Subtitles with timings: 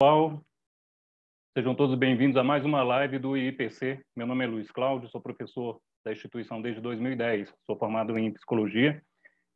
[0.00, 0.40] pessoal,
[1.56, 4.00] sejam todos bem-vindos a mais uma live do IPC.
[4.14, 9.02] Meu nome é Luiz Cláudio, sou professor da instituição desde 2010, sou formado em psicologia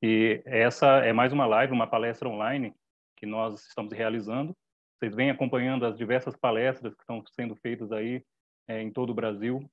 [0.02, 2.74] e essa é mais uma live, uma palestra online
[3.16, 4.52] que nós estamos realizando.
[4.98, 8.24] Vocês vêm acompanhando as diversas palestras que estão sendo feitas aí
[8.66, 9.64] é, em todo o Brasil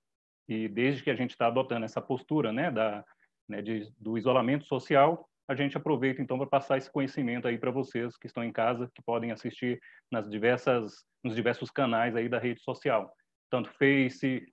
[0.48, 3.04] e desde que a gente está adotando essa postura, né, da,
[3.48, 7.72] né, de, do isolamento social, a gente aproveita então para passar esse conhecimento aí para
[7.72, 12.38] vocês que estão em casa, que podem assistir nas diversas nos diversos canais aí da
[12.38, 13.12] rede social,
[13.50, 14.46] tanto Face,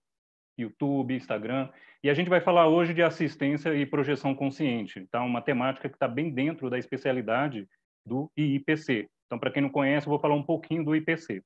[0.58, 1.68] YouTube, Instagram.
[2.02, 5.22] E a gente vai falar hoje de assistência e projeção consciente, tá?
[5.22, 7.68] Uma temática que está bem dentro da especialidade
[8.04, 9.06] do IIPC.
[9.26, 11.42] Então, para quem não conhece, eu vou falar um pouquinho do IPC.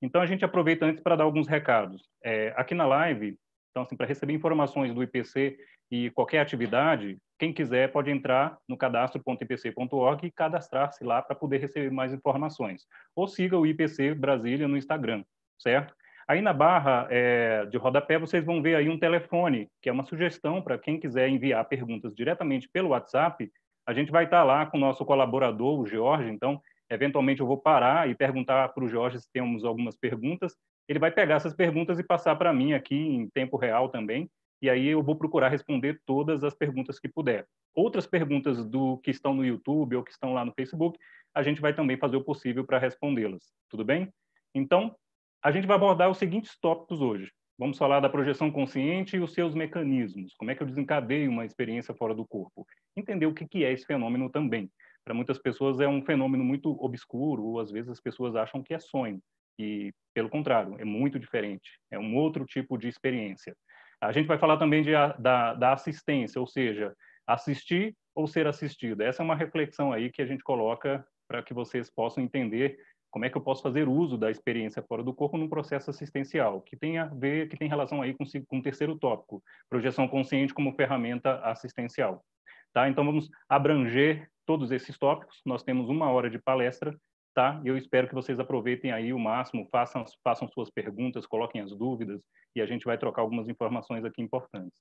[0.00, 2.02] Então, a gente aproveita antes para dar alguns recados.
[2.22, 3.36] É, aqui na live,
[3.72, 5.58] então, assim, para receber informações do IPC
[5.90, 11.90] e qualquer atividade, quem quiser pode entrar no cadastro.ipc.org e cadastrar-se lá para poder receber
[11.90, 12.86] mais informações.
[13.16, 15.24] Ou siga o IPC Brasília no Instagram,
[15.58, 15.94] certo?
[16.28, 20.04] Aí na barra é, de rodapé vocês vão ver aí um telefone, que é uma
[20.04, 23.50] sugestão para quem quiser enviar perguntas diretamente pelo WhatsApp.
[23.86, 27.56] A gente vai estar lá com o nosso colaborador, o George, então eventualmente eu vou
[27.56, 30.54] parar e perguntar para o Jorge se temos algumas perguntas.
[30.88, 34.28] Ele vai pegar essas perguntas e passar para mim aqui em tempo real também
[34.62, 37.44] e aí eu vou procurar responder todas as perguntas que puder.
[37.74, 40.96] Outras perguntas do que estão no YouTube ou que estão lá no Facebook,
[41.34, 43.52] a gente vai também fazer o possível para respondê-las.
[43.68, 44.08] Tudo bem?
[44.54, 44.94] Então,
[45.42, 47.32] a gente vai abordar os seguintes tópicos hoje.
[47.58, 50.32] Vamos falar da projeção consciente e os seus mecanismos.
[50.34, 52.64] Como é que eu desencadeio uma experiência fora do corpo?
[52.96, 54.70] Entender o que é esse fenômeno também.
[55.04, 58.72] Para muitas pessoas é um fenômeno muito obscuro, ou às vezes as pessoas acham que
[58.72, 59.20] é sonho.
[59.58, 61.78] E, pelo contrário, é muito diferente.
[61.90, 63.54] É um outro tipo de experiência.
[64.00, 66.94] A gente vai falar também de, da, da assistência, ou seja,
[67.26, 69.00] assistir ou ser assistido.
[69.02, 72.78] Essa é uma reflexão aí que a gente coloca para que vocês possam entender
[73.10, 76.62] como é que eu posso fazer uso da experiência fora do corpo num processo assistencial,
[76.62, 80.54] que tem a ver, que tem relação aí com, com o terceiro tópico, projeção consciente
[80.54, 82.24] como ferramenta assistencial.
[82.72, 82.88] Tá?
[82.88, 85.42] Então vamos abranger todos esses tópicos.
[85.44, 86.98] Nós temos uma hora de palestra
[87.34, 87.60] tá?
[87.64, 92.20] Eu espero que vocês aproveitem aí o máximo, façam, façam suas perguntas, coloquem as dúvidas
[92.54, 94.80] e a gente vai trocar algumas informações aqui importantes.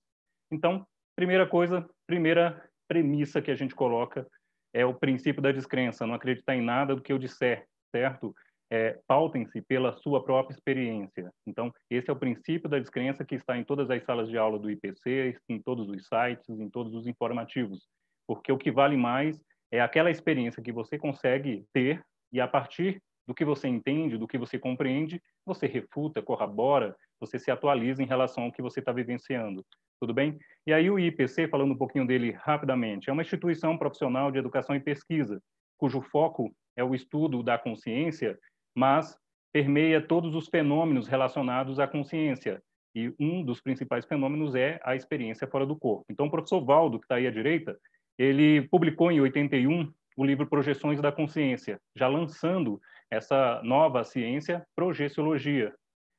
[0.51, 0.85] Então,
[1.16, 4.28] primeira coisa, primeira premissa que a gente coloca
[4.73, 8.34] é o princípio da descrença, não acreditar em nada do que eu disser, certo?
[8.69, 11.29] É, pautem-se pela sua própria experiência.
[11.45, 14.57] Então, esse é o princípio da descrença que está em todas as salas de aula
[14.57, 17.85] do IPC, em todos os sites, em todos os informativos.
[18.25, 19.41] Porque o que vale mais
[19.72, 22.01] é aquela experiência que você consegue ter
[22.31, 27.38] e a partir do que você entende, do que você compreende, você refuta, corrobora, você
[27.38, 29.66] se atualiza em relação ao que você está vivenciando.
[30.00, 30.40] Tudo bem?
[30.66, 34.75] E aí o IPC, falando um pouquinho dele rapidamente, é uma instituição profissional de educação
[34.75, 35.41] e pesquisa,
[35.78, 38.38] cujo foco é o estudo da consciência,
[38.75, 39.16] mas
[39.53, 42.62] permeia todos os fenômenos relacionados à consciência.
[42.96, 46.06] E um dos principais fenômenos é a experiência fora do corpo.
[46.09, 47.78] Então, o professor Valdo, que está aí à direita,
[48.18, 49.91] ele publicou em 81
[50.22, 55.74] o livro Projeções da Consciência, já lançando essa nova ciência, projeciologia.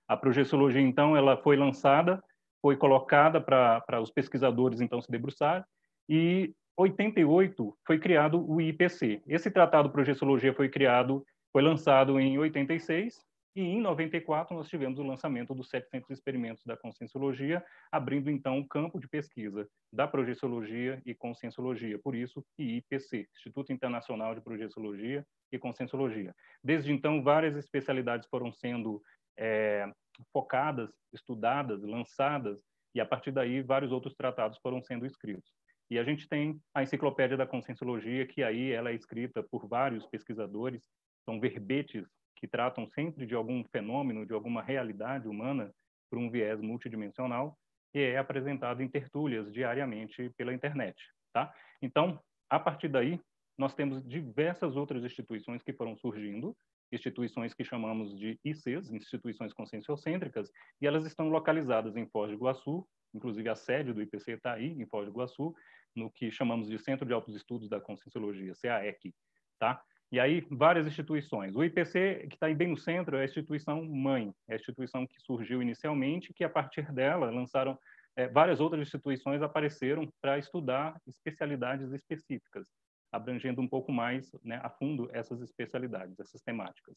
[0.08, 2.20] A projeciologia, então, ela foi lançada,
[2.60, 5.64] foi colocada para os pesquisadores, então, se debruçar,
[6.08, 9.22] e 88 foi criado o IPC.
[9.24, 13.14] Esse tratado Projeciologia foi criado, foi lançado em 86,
[13.54, 18.66] e em 94 nós tivemos o lançamento dos 700 experimentos da conscienciologia, abrindo então o
[18.66, 21.98] campo de pesquisa da projeciologia e conscienciologia.
[21.98, 26.34] Por isso, IIPC, Instituto Internacional de Projeciologia e Conscienciologia.
[26.64, 29.02] Desde então, várias especialidades foram sendo
[29.38, 29.86] é,
[30.32, 32.62] focadas, estudadas, lançadas,
[32.94, 35.50] e a partir daí vários outros tratados foram sendo escritos.
[35.90, 40.06] E a gente tem a Enciclopédia da Conscienciologia, que aí ela é escrita por vários
[40.06, 40.82] pesquisadores,
[41.24, 42.06] são verbetes
[42.36, 45.72] que tratam sempre de algum fenômeno, de alguma realidade humana
[46.10, 47.56] por um viés multidimensional
[47.94, 50.96] e é apresentado em tertúlias diariamente pela internet,
[51.32, 51.54] tá?
[51.80, 53.20] Então, a partir daí,
[53.56, 56.56] nós temos diversas outras instituições que foram surgindo,
[56.90, 62.86] instituições que chamamos de ICs, instituições conscienciocêntricas, e elas estão localizadas em Foz do Iguaçu,
[63.14, 65.54] inclusive a sede do IPC está aí, em Foz do Iguaçu,
[65.94, 69.14] no que chamamos de Centro de Altos Estudos da Conscienciologia, CAEC,
[69.58, 69.82] tá?
[70.12, 71.56] E aí, várias instituições.
[71.56, 75.18] O IPC, que está bem no centro, é a instituição mãe, é a instituição que
[75.18, 77.78] surgiu inicialmente, que a partir dela lançaram
[78.14, 82.66] é, várias outras instituições apareceram para estudar especialidades específicas,
[83.10, 86.94] abrangendo um pouco mais né, a fundo essas especialidades, essas temáticas.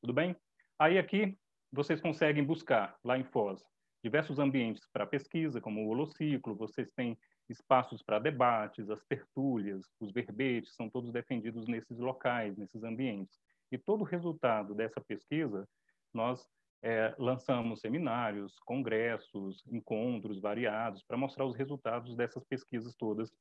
[0.00, 0.36] Tudo bem?
[0.78, 1.36] Aí aqui
[1.72, 3.60] vocês conseguem buscar lá em Foz
[4.04, 7.18] diversos ambientes para pesquisa, como o holociclo, vocês têm
[7.48, 13.38] espaços para debates, as tertúlias, os verbetes, são todos defendidos nesses locais, nesses ambientes.
[13.70, 15.68] E todo o resultado dessa pesquisa,
[16.12, 16.48] nós
[16.82, 23.32] é, lançamos seminários, congressos, encontros variados para mostrar os resultados dessas pesquisas todas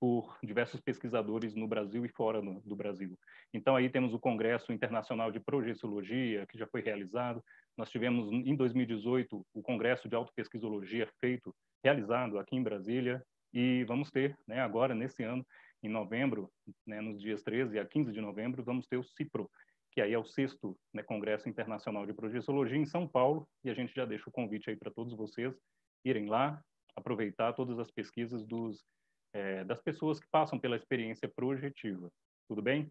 [0.00, 3.18] por diversos pesquisadores no Brasil e fora do Brasil.
[3.52, 7.42] Então, aí temos o Congresso Internacional de Projeciologia, que já foi realizado.
[7.76, 13.24] Nós tivemos, em 2018, o Congresso de Autopesquisologia feito, realizado aqui em Brasília,
[13.54, 15.46] e vamos ter, né, agora, nesse ano,
[15.80, 16.50] em novembro,
[16.84, 19.48] né, nos dias 13 a 15 de novembro, vamos ter o CIPRO,
[19.92, 23.74] que aí é o sexto né, Congresso Internacional de Projeciologia em São Paulo, e a
[23.74, 25.56] gente já deixa o convite aí para todos vocês
[26.04, 26.60] irem lá,
[26.96, 28.84] aproveitar todas as pesquisas dos
[29.32, 32.08] é, das pessoas que passam pela experiência projetiva.
[32.48, 32.90] Tudo bem?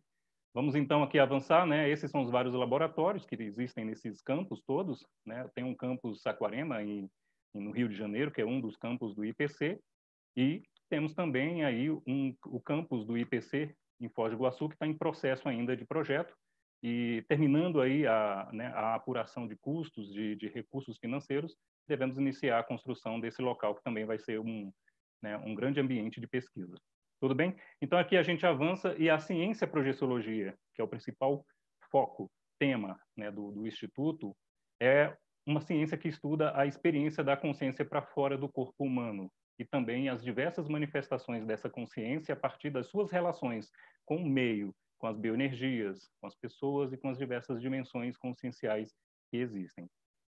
[0.54, 1.90] Vamos então aqui avançar, né?
[1.90, 5.50] Esses são os vários laboratórios que existem nesses campos todos, né?
[5.56, 7.10] Tem um campus Saquarema em,
[7.54, 9.80] no Rio de Janeiro, que é um dos campos do IPC,
[10.36, 14.86] e temos também aí um, o campus do IPC em Foz do Iguaçu, que está
[14.86, 16.36] em processo ainda de projeto,
[16.82, 21.56] e terminando aí a, né, a apuração de custos, de, de recursos financeiros,
[21.88, 24.72] devemos iniciar a construção desse local, que também vai ser um,
[25.22, 26.76] né, um grande ambiente de pesquisa.
[27.22, 27.56] Tudo bem?
[27.82, 31.46] Então, aqui a gente avança e a ciência projeciologia, que é o principal
[31.90, 34.36] foco, tema né, do, do Instituto,
[34.82, 35.16] é
[35.46, 40.10] uma ciência que estuda a experiência da consciência para fora do corpo humano e também
[40.10, 43.72] as diversas manifestações dessa consciência a partir das suas relações
[44.06, 48.94] com o meio, com as bioenergias, com as pessoas e com as diversas dimensões conscienciais
[49.30, 49.88] que existem.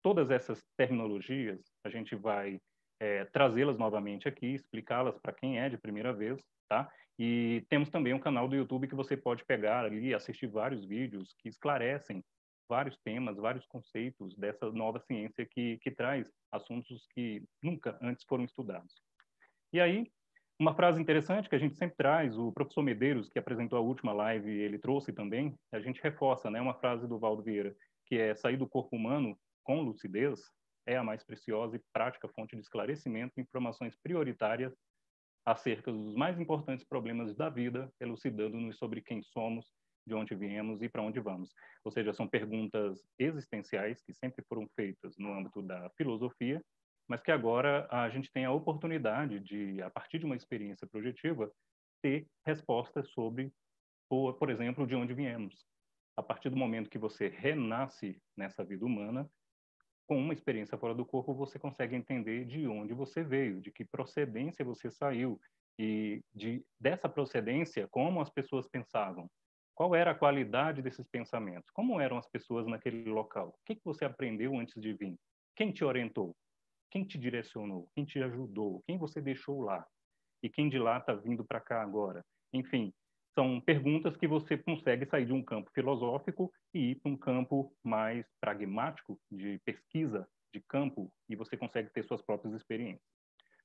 [0.01, 2.59] Todas essas terminologias a gente vai
[2.99, 6.91] é, trazê-las novamente aqui, explicá-las para quem é de primeira vez, tá?
[7.17, 11.33] E temos também um canal do YouTube que você pode pegar ali assistir vários vídeos
[11.39, 12.23] que esclarecem
[12.67, 18.43] vários temas, vários conceitos dessa nova ciência que, que traz assuntos que nunca antes foram
[18.43, 18.93] estudados.
[19.75, 20.09] E aí,
[20.57, 24.13] uma frase interessante que a gente sempre traz, o professor Medeiros, que apresentou a última
[24.13, 27.75] live, ele trouxe também, a gente reforça, né, uma frase do Valdo Vieira,
[28.05, 30.39] que é sair do corpo humano com lucidez
[30.87, 34.73] é a mais preciosa e prática fonte de esclarecimento e informações prioritárias
[35.45, 39.73] acerca dos mais importantes problemas da vida, elucidando-nos sobre quem somos,
[40.07, 41.53] de onde viemos e para onde vamos.
[41.83, 46.63] Ou seja, são perguntas existenciais que sempre foram feitas no âmbito da filosofia,
[47.07, 51.51] mas que agora a gente tem a oportunidade de, a partir de uma experiência projetiva,
[52.01, 53.51] ter respostas sobre,
[54.09, 55.65] por, exemplo, de onde viemos.
[56.17, 59.29] A partir do momento que você renasce nessa vida humana,
[60.07, 63.83] com uma experiência fora do corpo, você consegue entender de onde você veio, de que
[63.83, 65.39] procedência você saiu
[65.77, 69.29] e de dessa procedência como as pessoas pensavam.
[69.73, 71.69] Qual era a qualidade desses pensamentos?
[71.71, 73.49] Como eram as pessoas naquele local?
[73.49, 75.17] O que, que você aprendeu antes de vir?
[75.55, 76.33] Quem te orientou?
[76.95, 77.89] Quem te direcionou?
[77.93, 78.81] Quem te ajudou?
[78.87, 79.85] Quem você deixou lá?
[80.41, 82.23] E quem de lá está vindo para cá agora?
[82.53, 82.93] Enfim,
[83.33, 87.75] são perguntas que você consegue sair de um campo filosófico e ir para um campo
[87.83, 93.03] mais pragmático, de pesquisa de campo, e você consegue ter suas próprias experiências.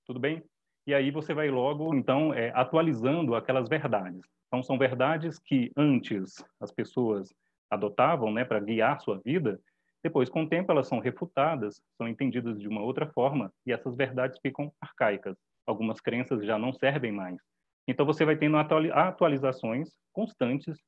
[0.05, 0.43] Tudo bem?
[0.85, 4.23] E aí você vai logo, então, é, atualizando aquelas verdades.
[4.49, 7.33] Então, são verdades que antes as pessoas
[7.71, 9.61] adotavam né, para guiar sua vida,
[10.03, 13.95] depois, com o tempo, elas são refutadas, são entendidas de uma outra forma, e essas
[13.95, 15.37] verdades ficam arcaicas.
[15.67, 17.37] Algumas crenças já não servem mais.
[17.87, 20.79] Então, você vai tendo atualizações constantes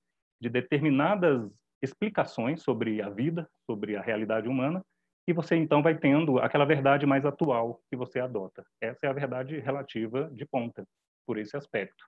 [0.40, 1.50] de determinadas
[1.82, 4.84] explicações sobre a vida, sobre a realidade humana,
[5.26, 8.64] e você então vai tendo aquela verdade mais atual que você adota.
[8.80, 10.84] Essa é a verdade relativa de ponta,
[11.26, 12.04] por esse aspecto.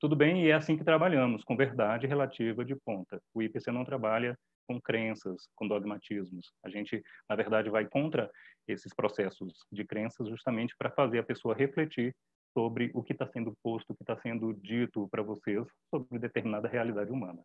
[0.00, 3.20] Tudo bem, e é assim que trabalhamos, com verdade relativa de ponta.
[3.34, 4.36] O IPC não trabalha
[4.66, 6.52] com crenças, com dogmatismos.
[6.64, 8.30] A gente, na verdade, vai contra
[8.66, 12.14] esses processos de crenças justamente para fazer a pessoa refletir
[12.52, 16.66] sobre o que está sendo posto, o que está sendo dito para vocês sobre determinada
[16.66, 17.42] realidade humana.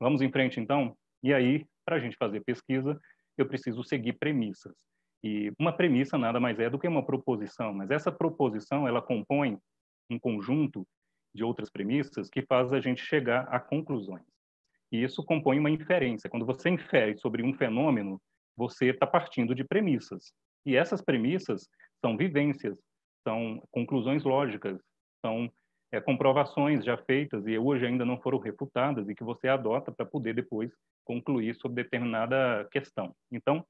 [0.00, 0.96] Vamos em frente, então?
[1.22, 2.98] E aí, para a gente fazer pesquisa,
[3.36, 4.76] eu preciso seguir premissas.
[5.24, 9.58] E uma premissa nada mais é do que uma proposição, mas essa proposição, ela compõe
[10.08, 10.86] um conjunto
[11.34, 14.24] de outras premissas que faz a gente chegar a conclusões.
[14.96, 16.30] E isso compõe uma inferência.
[16.30, 18.18] Quando você infere sobre um fenômeno,
[18.56, 20.32] você está partindo de premissas.
[20.64, 21.68] E essas premissas
[22.00, 22.78] são vivências,
[23.22, 24.80] são conclusões lógicas,
[25.20, 25.52] são
[25.92, 30.06] é, comprovações já feitas e hoje ainda não foram refutadas e que você adota para
[30.06, 30.72] poder depois
[31.04, 33.14] concluir sobre determinada questão.
[33.30, 33.64] Então,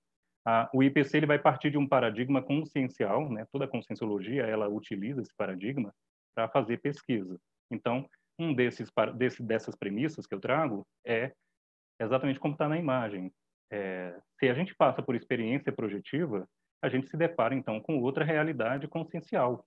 [0.47, 3.45] a, o IPC ele vai partir de um paradigma consciencial, né?
[3.51, 5.93] Toda a conscienciologia ela utiliza esse paradigma
[6.37, 7.37] para fazer pesquisa.
[7.69, 11.33] Então, um desses desse, dessas premissas que eu trago é
[12.01, 13.33] exatamente como está na imagem.
[13.71, 16.49] É, se a gente passa por experiência projetiva,
[16.83, 19.67] a gente se depara então com outra realidade consciencial,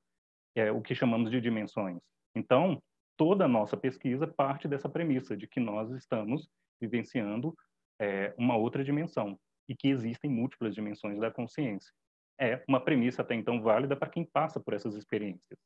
[0.55, 1.99] é o que chamamos de dimensões.
[2.35, 2.81] Então,
[3.17, 6.49] toda a nossa pesquisa parte dessa premissa de que nós estamos
[6.79, 7.53] vivenciando
[7.99, 11.91] é, uma outra dimensão e que existem múltiplas dimensões da consciência.
[12.39, 15.59] É uma premissa até então válida para quem passa por essas experiências.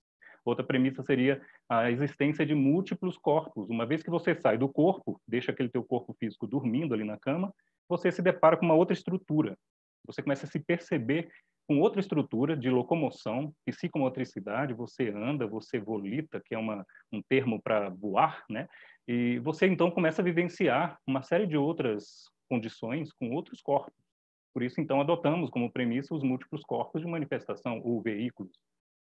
[0.46, 3.70] Outra premissa seria a existência de múltiplos corpos.
[3.70, 7.18] Uma vez que você sai do corpo, deixa aquele teu corpo físico dormindo ali na
[7.18, 7.54] cama,
[7.88, 9.58] você se depara com uma outra estrutura.
[10.06, 11.30] Você começa a se perceber
[11.68, 17.62] com outra estrutura de locomoção, psicomotricidade, você anda, você volita, que é uma, um termo
[17.62, 18.68] para voar, né?
[19.08, 23.94] E você então começa a vivenciar uma série de outras condições com outros corpos.
[24.54, 28.52] Por isso, então, adotamos como premissa os múltiplos corpos de manifestação, ou veículos.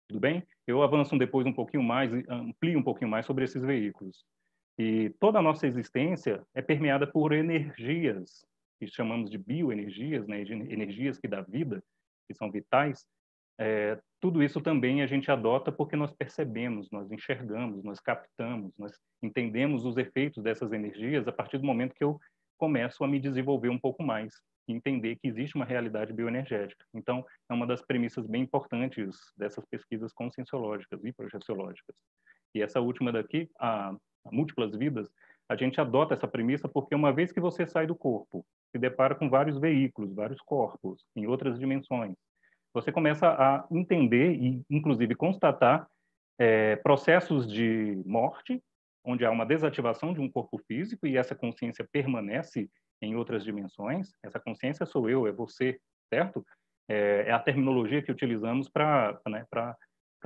[0.08, 0.46] Tudo bem?
[0.66, 4.24] Eu avanço depois um pouquinho mais, amplio um pouquinho mais sobre esses veículos.
[4.78, 8.44] E toda a nossa existência é permeada por energias,
[8.78, 11.82] que chamamos de bioenergias, né, energias que dá vida,
[12.26, 13.06] que são vitais.
[13.58, 18.98] É, tudo isso também a gente adota porque nós percebemos, nós enxergamos, nós captamos, nós
[19.22, 22.18] entendemos os efeitos dessas energias a partir do momento que eu
[22.58, 24.34] começo a me desenvolver um pouco mais
[24.66, 26.84] entender que existe uma realidade bioenergética.
[26.94, 31.94] Então, é uma das premissas bem importantes dessas pesquisas conscienciológicas e projeciológicas.
[32.54, 35.10] E essa última daqui, a, a múltiplas vidas,
[35.48, 39.14] a gente adota essa premissa porque uma vez que você sai do corpo, se depara
[39.14, 42.16] com vários veículos, vários corpos, em outras dimensões,
[42.72, 45.86] você começa a entender e, inclusive, constatar
[46.38, 48.60] é, processos de morte,
[49.04, 52.70] onde há uma desativação de um corpo físico e essa consciência permanece
[53.02, 54.12] em outras dimensões.
[54.22, 56.44] Essa consciência sou eu, é você, certo?
[56.88, 59.44] É, é a terminologia que utilizamos para né,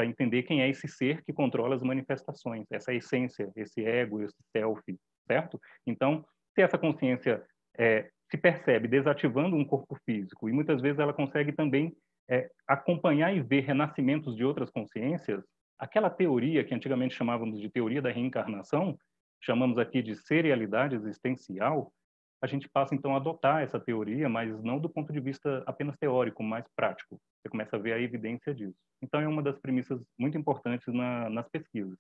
[0.05, 4.83] entender quem é esse ser que controla as manifestações, essa essência, esse ego, esse self,
[5.27, 5.61] certo?
[5.87, 7.45] Então, se essa consciência
[7.77, 11.97] é, se percebe desativando um corpo físico e muitas vezes ela consegue também
[12.29, 15.43] é, acompanhar e ver renascimentos de outras consciências,
[15.79, 18.99] aquela teoria que antigamente chamávamos de teoria da reencarnação,
[19.41, 21.93] chamamos aqui de serialidade existencial,
[22.41, 25.97] a gente passa então a adotar essa teoria, mas não do ponto de vista apenas
[25.97, 27.21] teórico, mais prático.
[27.41, 28.79] Você começa a ver a evidência disso.
[29.03, 31.99] Então é uma das premissas muito importantes na, nas pesquisas.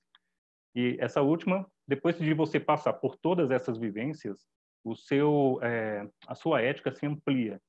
[0.76, 4.46] E essa última, depois de você passar por todas essas vivências,
[4.84, 7.60] o seu, é, a sua ética se amplia.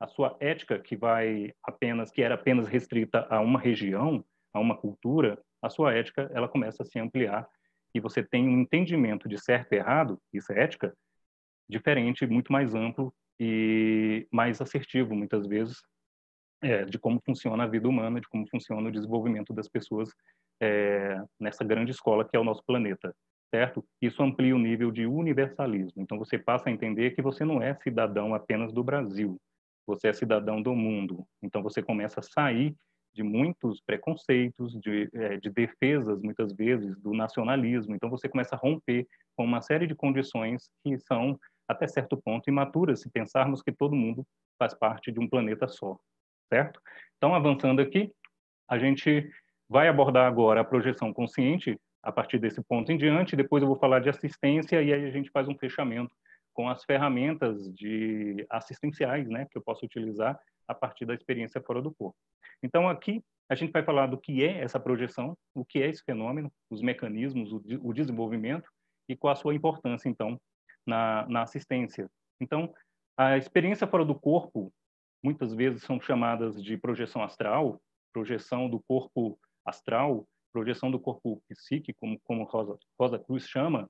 [0.00, 4.76] A sua ética que vai apenas, que era apenas restrita a uma região, a uma
[4.76, 7.48] cultura, a sua ética ela começa a se ampliar
[7.94, 10.94] e você tem um entendimento de certo e errado, isso é ética,
[11.68, 15.82] diferente, muito mais amplo e mais assertivo, muitas vezes,
[16.62, 20.10] é, de como funciona a vida humana, de como funciona o desenvolvimento das pessoas
[20.60, 23.14] é, nessa grande escola que é o nosso planeta,
[23.54, 23.84] certo?
[24.00, 26.02] Isso amplia o nível de universalismo.
[26.02, 29.40] Então você passa a entender que você não é cidadão apenas do Brasil,
[29.86, 31.26] você é cidadão do mundo.
[31.42, 32.74] Então você começa a sair
[33.16, 37.94] de muitos preconceitos, de, é, de defesas, muitas vezes, do nacionalismo.
[37.94, 42.48] Então você começa a romper com uma série de condições que são até certo ponto,
[42.48, 44.24] imaturas se pensarmos que todo mundo
[44.58, 45.98] faz parte de um planeta só,
[46.48, 46.80] certo?
[47.16, 48.12] Então, avançando aqui,
[48.68, 49.28] a gente
[49.68, 53.78] vai abordar agora a projeção consciente a partir desse ponto em diante, depois eu vou
[53.78, 56.14] falar de assistência e aí a gente faz um fechamento
[56.54, 61.80] com as ferramentas de assistenciais, né, que eu posso utilizar a partir da experiência fora
[61.80, 62.16] do corpo.
[62.62, 66.02] Então aqui a gente vai falar do que é essa projeção, o que é esse
[66.02, 68.68] fenômeno, os mecanismos, o, o desenvolvimento
[69.08, 70.40] e qual a sua importância então
[70.86, 72.08] na, na assistência.
[72.40, 72.72] Então,
[73.16, 74.72] a experiência fora do corpo,
[75.22, 77.80] muitas vezes são chamadas de projeção astral,
[78.12, 83.88] projeção do corpo astral, projeção do corpo psíquico, como, como Rosa, Rosa Cruz chama,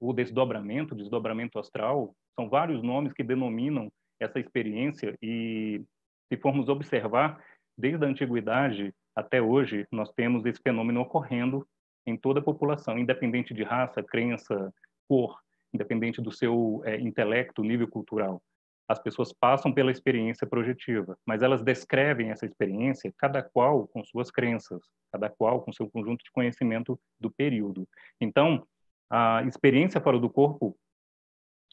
[0.00, 3.90] o desdobramento, desdobramento astral, são vários nomes que denominam
[4.20, 5.82] essa experiência e,
[6.28, 7.42] se formos observar,
[7.76, 11.66] desde a antiguidade até hoje, nós temos esse fenômeno ocorrendo
[12.06, 14.72] em toda a população, independente de raça, crença,
[15.08, 15.38] cor
[15.76, 18.42] independente do seu é, intelecto, nível cultural.
[18.88, 24.30] As pessoas passam pela experiência projetiva, mas elas descrevem essa experiência, cada qual com suas
[24.30, 24.80] crenças,
[25.12, 27.86] cada qual com seu conjunto de conhecimento do período.
[28.20, 28.66] Então,
[29.10, 30.76] a experiência fora do corpo,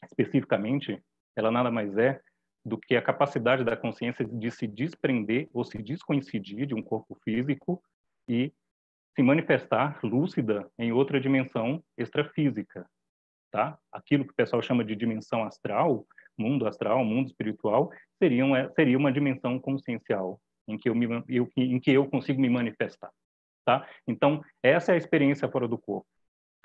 [0.04, 1.00] especificamente,
[1.36, 2.20] ela nada mais é
[2.64, 7.14] do que a capacidade da consciência de se desprender ou se descoincidir de um corpo
[7.22, 7.82] físico
[8.28, 8.52] e
[9.14, 12.88] se manifestar lúcida em outra dimensão extrafísica,
[13.50, 13.78] tá?
[13.92, 16.06] Aquilo que o pessoal chama de dimensão astral,
[16.36, 21.48] mundo astral, mundo espiritual, seria uma, seria uma dimensão consciencial em que eu, me, eu,
[21.56, 23.10] em que eu consigo me manifestar,
[23.64, 23.86] tá?
[24.06, 26.06] Então, essa é a experiência fora do corpo.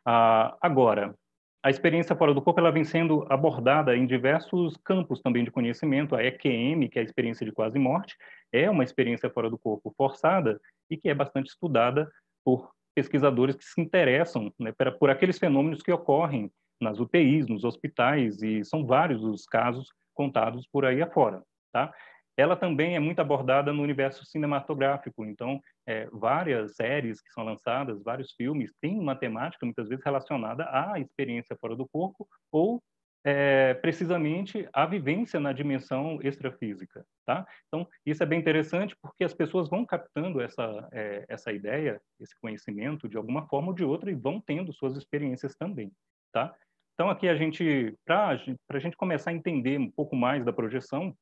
[0.06, 1.14] Ah, agora,
[1.62, 6.16] a experiência fora do corpo ela vem sendo abordada em diversos campos também de conhecimento.
[6.16, 8.16] A EQM, que é a experiência de quase morte,
[8.52, 12.10] é uma experiência fora do corpo forçada e que é bastante estudada
[12.46, 16.52] por pesquisadores que se interessam né, por aqueles fenômenos que ocorrem
[16.82, 21.94] nas UTIs, nos hospitais, e são vários os casos contados por aí afora, tá?
[22.40, 28.02] Ela também é muito abordada no universo cinematográfico, então é, várias séries que são lançadas,
[28.02, 32.82] vários filmes têm uma temática muitas vezes relacionada à experiência fora do corpo ou
[33.26, 37.46] é, precisamente a vivência na dimensão extrafísica, tá?
[37.68, 42.40] Então isso é bem interessante porque as pessoas vão captando essa é, essa ideia, esse
[42.40, 45.92] conhecimento de alguma forma ou de outra e vão tendo suas experiências também,
[46.32, 46.56] tá?
[46.94, 48.30] Então aqui a gente para
[48.70, 51.14] a gente começar a entender um pouco mais da projeção,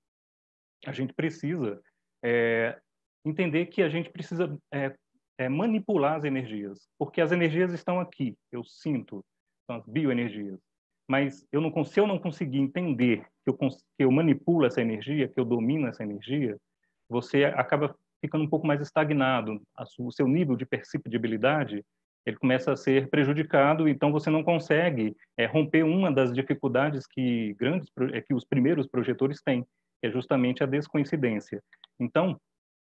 [0.86, 1.82] a gente precisa
[2.24, 2.80] é,
[3.26, 4.96] entender que a gente precisa é,
[5.38, 9.24] é, manipular as energias, porque as energias estão aqui, eu sinto,
[9.66, 10.60] são as bioenergias
[11.08, 13.68] mas eu não, se eu não conseguir entender que eu, que
[14.00, 16.58] eu manipulo essa energia, que eu domino essa energia,
[17.10, 19.62] você acaba ficando um pouco mais estagnado.
[20.00, 21.84] o seu nível de perceptibilidade
[22.26, 27.54] ele começa a ser prejudicado, então você não consegue é, romper uma das dificuldades que
[27.54, 29.66] grandes é, que os primeiros projetores têm,
[30.00, 31.62] que é justamente a descoincidência.
[32.00, 32.40] Então,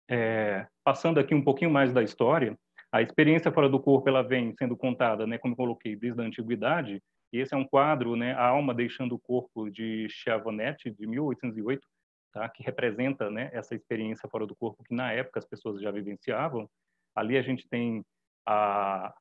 [0.09, 2.57] é, passando aqui um pouquinho mais da história,
[2.93, 6.25] a experiência fora do corpo ela vem sendo contada, né, como eu coloquei, desde a
[6.25, 7.03] antiguidade,
[7.33, 11.85] e esse é um quadro, né, A Alma Deixando o Corpo, de Chiavonetti, de 1808,
[12.33, 15.91] tá, que representa né, essa experiência fora do corpo que, na época, as pessoas já
[15.91, 16.69] vivenciavam.
[17.13, 18.05] Ali a gente tem
[18.47, 19.13] a,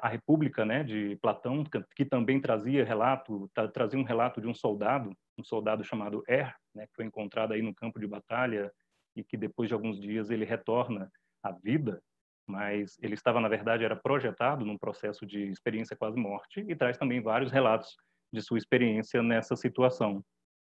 [0.00, 1.64] a República né, de Platão,
[1.96, 6.54] que, também trazia relato, tra, trazia um relato de um soldado, um soldado chamado Er,
[6.74, 8.72] né, que foi encontrado aí no campo de batalha
[9.16, 11.10] e que depois de alguns dias ele retorna
[11.42, 12.00] à vida
[12.46, 16.98] mas ele estava, na verdade, era projetado num processo de experiência quase morte e traz
[16.98, 17.96] também vários relatos
[18.32, 20.24] de sua experiência nessa situação.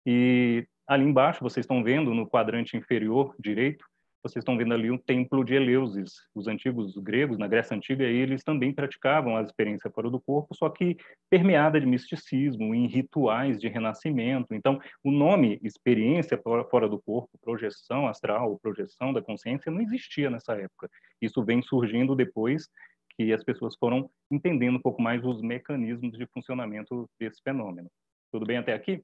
[0.06, 3.84] E ali embaixo, vocês estão vendo, no quadrante inferior direito,
[4.22, 6.12] vocês estão vendo ali o templo de Eleusis.
[6.34, 10.68] Os antigos gregos, na Grécia Antiga, eles também praticavam a experiência fora do corpo, só
[10.68, 10.96] que
[11.30, 14.54] permeada de misticismo, em rituais de renascimento.
[14.54, 16.38] Então, o nome experiência
[16.70, 20.90] fora do corpo, projeção astral, projeção da consciência, não existia nessa época.
[21.20, 22.68] Isso vem surgindo depois
[23.16, 27.90] que as pessoas foram entendendo um pouco mais os mecanismos de funcionamento desse fenômeno.
[28.30, 29.02] Tudo bem até aqui?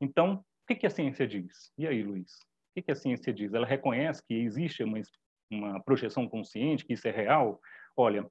[0.00, 1.72] Então, o que a ciência diz?
[1.76, 2.51] E aí, Luiz?
[2.74, 3.52] O que a ciência diz?
[3.52, 5.00] Ela reconhece que existe uma,
[5.50, 7.60] uma projeção consciente, que isso é real?
[7.96, 8.26] Olha,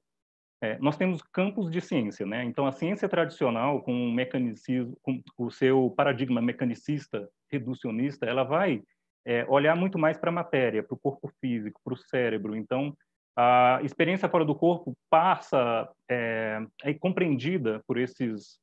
[0.62, 2.44] é, nós temos campos de ciência, né?
[2.44, 8.82] Então, a ciência tradicional, com o mecanicismo, com o seu paradigma mecanicista, reducionista, ela vai
[9.24, 12.56] é, olhar muito mais para a matéria, para o corpo físico, para o cérebro.
[12.56, 12.96] Então,
[13.36, 18.58] a experiência fora do corpo passa é, é compreendida por esses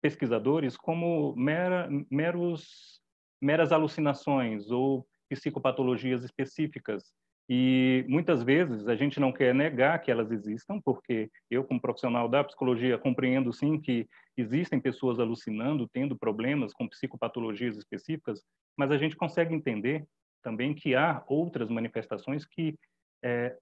[0.00, 3.00] pesquisadores como mera, meros,
[3.40, 7.12] meras alucinações ou psicopatologias específicas.
[7.48, 12.28] E muitas vezes a gente não quer negar que elas existam, porque eu, como profissional
[12.28, 18.42] da psicologia, compreendo sim que existem pessoas alucinando, tendo problemas com psicopatologias específicas,
[18.76, 20.04] mas a gente consegue entender
[20.42, 22.78] também que há outras manifestações que
[23.22, 23.56] é,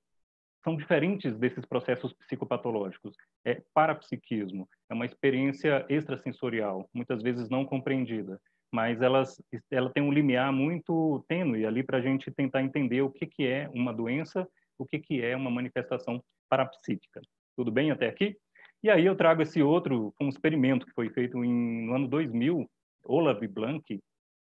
[0.63, 3.15] são diferentes desses processos psicopatológicos.
[3.45, 8.41] É parapsiquismo, é uma experiência extrasensorial, muitas vezes não compreendida
[8.73, 13.11] mas elas, ela tem um limiar muito tênue ali para a gente tentar entender o
[13.11, 17.21] que, que é uma doença, o que, que é uma manifestação parapsíquica.
[17.57, 18.37] Tudo bem até aqui?
[18.83, 22.69] E aí eu trago esse outro, um experimento que foi feito em, no ano 2000,
[23.05, 24.01] Olav Blank,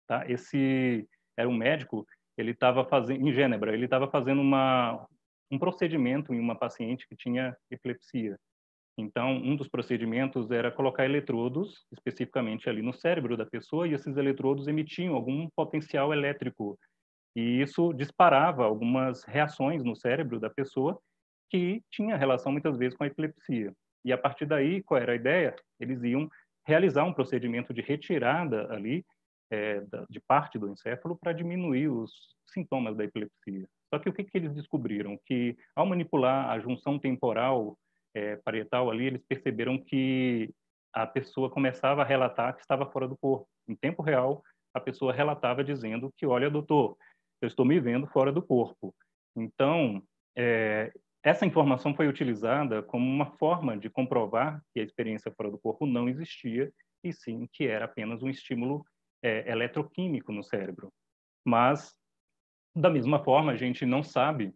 [0.08, 0.30] tá?
[0.30, 2.06] Esse era um médico,
[2.38, 5.08] ele estava fazendo em Gênebra, ele estava fazendo uma
[5.50, 8.38] um procedimento em uma paciente que tinha epilepsia.
[8.97, 14.17] Então, um dos procedimentos era colocar eletrodos, especificamente ali no cérebro da pessoa, e esses
[14.17, 16.79] eletrodos emitiam algum potencial elétrico.
[17.36, 20.99] E isso disparava algumas reações no cérebro da pessoa
[21.49, 23.71] que tinha relação muitas vezes com a epilepsia.
[24.03, 25.55] E a partir daí, qual era a ideia?
[25.79, 26.27] Eles iam
[26.65, 29.05] realizar um procedimento de retirada ali
[29.51, 32.12] é, de parte do encéfalo para diminuir os
[32.47, 33.67] sintomas da epilepsia.
[33.93, 35.17] Só que o que, que eles descobriram?
[35.25, 37.77] Que ao manipular a junção temporal
[38.17, 40.51] é, parietal ali, eles perceberam que
[40.91, 43.47] a pessoa começava a relatar que estava fora do corpo.
[43.67, 46.97] Em tempo real, a pessoa relatava dizendo que, olha, doutor,
[47.41, 48.95] eu estou me vendo fora do corpo.
[49.36, 50.01] Então,
[50.36, 50.91] é,
[51.23, 55.86] essa informação foi utilizada como uma forma de comprovar que a experiência fora do corpo
[55.86, 56.71] não existia
[57.03, 58.84] e sim que era apenas um estímulo
[59.21, 60.91] é, eletroquímico no cérebro.
[61.45, 61.93] Mas,
[62.75, 64.53] da mesma forma, a gente não sabe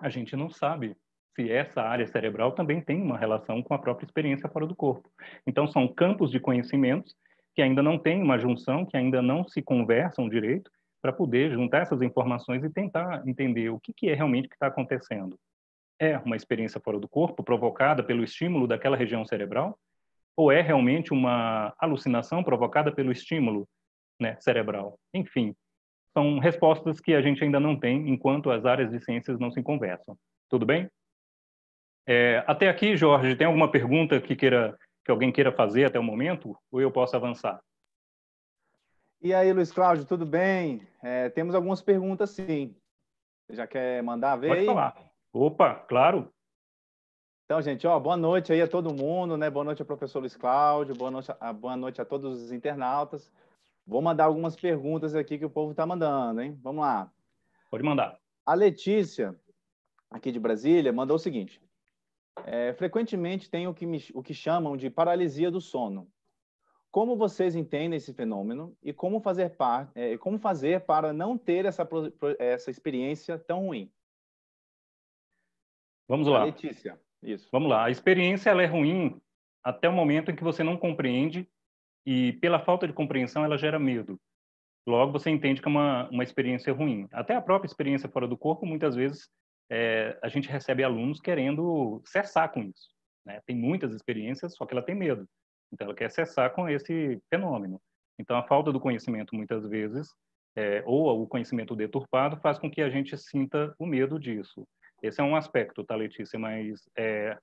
[0.00, 0.96] a gente não sabe
[1.34, 5.10] se essa área cerebral também tem uma relação com a própria experiência fora do corpo.
[5.46, 7.14] Então, são campos de conhecimentos
[7.54, 11.82] que ainda não têm uma junção, que ainda não se conversam direito, para poder juntar
[11.82, 15.38] essas informações e tentar entender o que, que é realmente que está acontecendo.
[16.00, 19.78] é uma experiência fora do corpo provocada pelo estímulo daquela região cerebral?
[20.36, 23.68] Ou é realmente uma alucinação provocada pelo estímulo
[24.20, 24.98] né, cerebral?
[25.12, 25.54] Enfim,
[26.16, 29.62] são respostas que a gente ainda não tem enquanto as áreas de ciências não se
[29.62, 30.16] conversam.
[30.48, 30.88] Tudo bem?
[32.06, 36.02] É, até aqui, Jorge, tem alguma pergunta que queira que alguém queira fazer até o
[36.02, 36.56] momento?
[36.72, 37.60] Ou eu posso avançar?
[39.20, 40.86] E aí, Luiz Cláudio, tudo bem?
[41.02, 42.74] É, temos algumas perguntas, sim.
[43.46, 44.48] Você já quer mandar ver?
[44.48, 44.96] Pode falar.
[45.32, 46.32] Opa, claro.
[47.44, 49.50] Então, gente, ó, boa noite aí a todo mundo, né?
[49.50, 53.30] Boa noite ao professor Luiz Cláudio, boa noite, a, boa noite a todos os internautas.
[53.86, 56.58] Vou mandar algumas perguntas aqui que o povo está mandando, hein?
[56.62, 57.12] Vamos lá.
[57.70, 58.18] Pode mandar.
[58.46, 59.38] A Letícia,
[60.10, 61.60] aqui de Brasília, mandou o seguinte:
[62.44, 66.10] é, frequentemente tem o que, me, o que chamam de paralisia do sono.
[66.90, 71.64] Como vocês entendem esse fenômeno e como fazer, par, é, como fazer para não ter
[71.64, 71.86] essa,
[72.38, 73.92] essa experiência tão ruim?
[76.08, 76.42] Vamos lá.
[76.42, 77.48] A Letícia, isso.
[77.50, 77.84] Vamos lá.
[77.84, 79.20] A experiência ela é ruim
[79.62, 81.50] até o momento em que você não compreende
[82.06, 84.18] e pela falta de compreensão ela gera medo.
[84.86, 87.08] Logo você entende que é uma, uma experiência ruim.
[87.12, 89.28] Até a própria experiência fora do corpo, muitas vezes
[89.70, 92.90] é, a gente recebe alunos querendo cessar com isso.
[93.24, 93.40] Né?
[93.46, 95.26] Tem muitas experiências, só que ela tem medo.
[95.72, 97.80] Então ela quer cessar com esse fenômeno.
[98.18, 100.08] Então a falta do conhecimento muitas vezes
[100.56, 104.66] é, ou o conhecimento deturpado faz com que a gente sinta o medo disso.
[105.02, 106.38] Esse é um aspecto, tá, Letícia?
[106.38, 107.36] Mas é,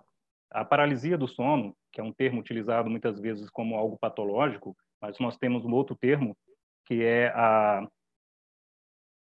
[0.52, 5.18] a paralisia do sono, que é um termo utilizado muitas vezes como algo patológico, mas
[5.20, 6.38] nós temos um outro termo
[6.86, 7.88] que é a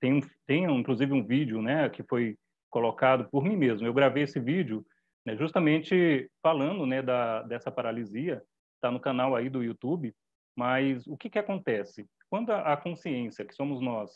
[0.01, 2.37] tem, tem inclusive um vídeo, né, que foi
[2.69, 3.87] colocado por mim mesmo.
[3.87, 4.85] Eu gravei esse vídeo
[5.25, 8.43] né, justamente falando, né, da dessa paralisia.
[8.77, 10.15] Está no canal aí do YouTube.
[10.57, 14.11] Mas o que que acontece quando a, consciência, que somos nós,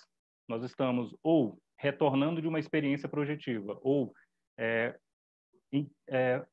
[0.48, 4.12] nós estamos ou retornando de uma experiência projetiva ou
[4.58, 4.98] é,
[6.08, 6.44] é,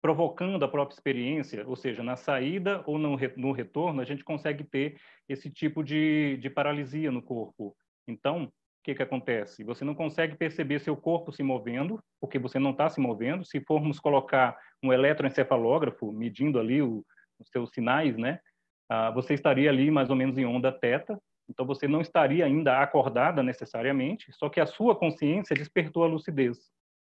[0.00, 4.64] provocando a própria experiência, ou seja, na saída ou no, no retorno, a gente consegue
[4.64, 7.76] ter esse tipo de, de paralisia no corpo.
[8.06, 8.50] Então, o
[8.84, 9.64] que, que acontece?
[9.64, 13.44] Você não consegue perceber seu corpo se movendo, porque você não está se movendo.
[13.44, 17.04] Se formos colocar um eletroencefalógrafo medindo ali o,
[17.38, 18.38] os seus sinais, né?
[18.88, 22.80] Ah, você estaria ali mais ou menos em onda teta, então você não estaria ainda
[22.80, 26.58] acordada necessariamente, só que a sua consciência despertou a lucidez.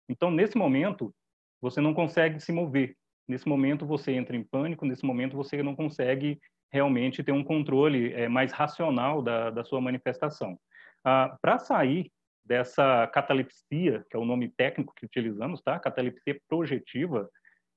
[0.08, 1.14] Então, nesse momento,
[1.62, 2.96] você não consegue se mover.
[3.28, 6.40] Nesse momento você entra em pânico, nesse momento você não consegue
[6.72, 10.60] realmente ter um controle é, mais racional da, da sua manifestação.
[11.04, 12.12] Ah, Para sair
[12.44, 15.80] dessa catalepsia, que é o nome técnico que utilizamos, tá?
[15.80, 17.30] Catalepsia projetiva.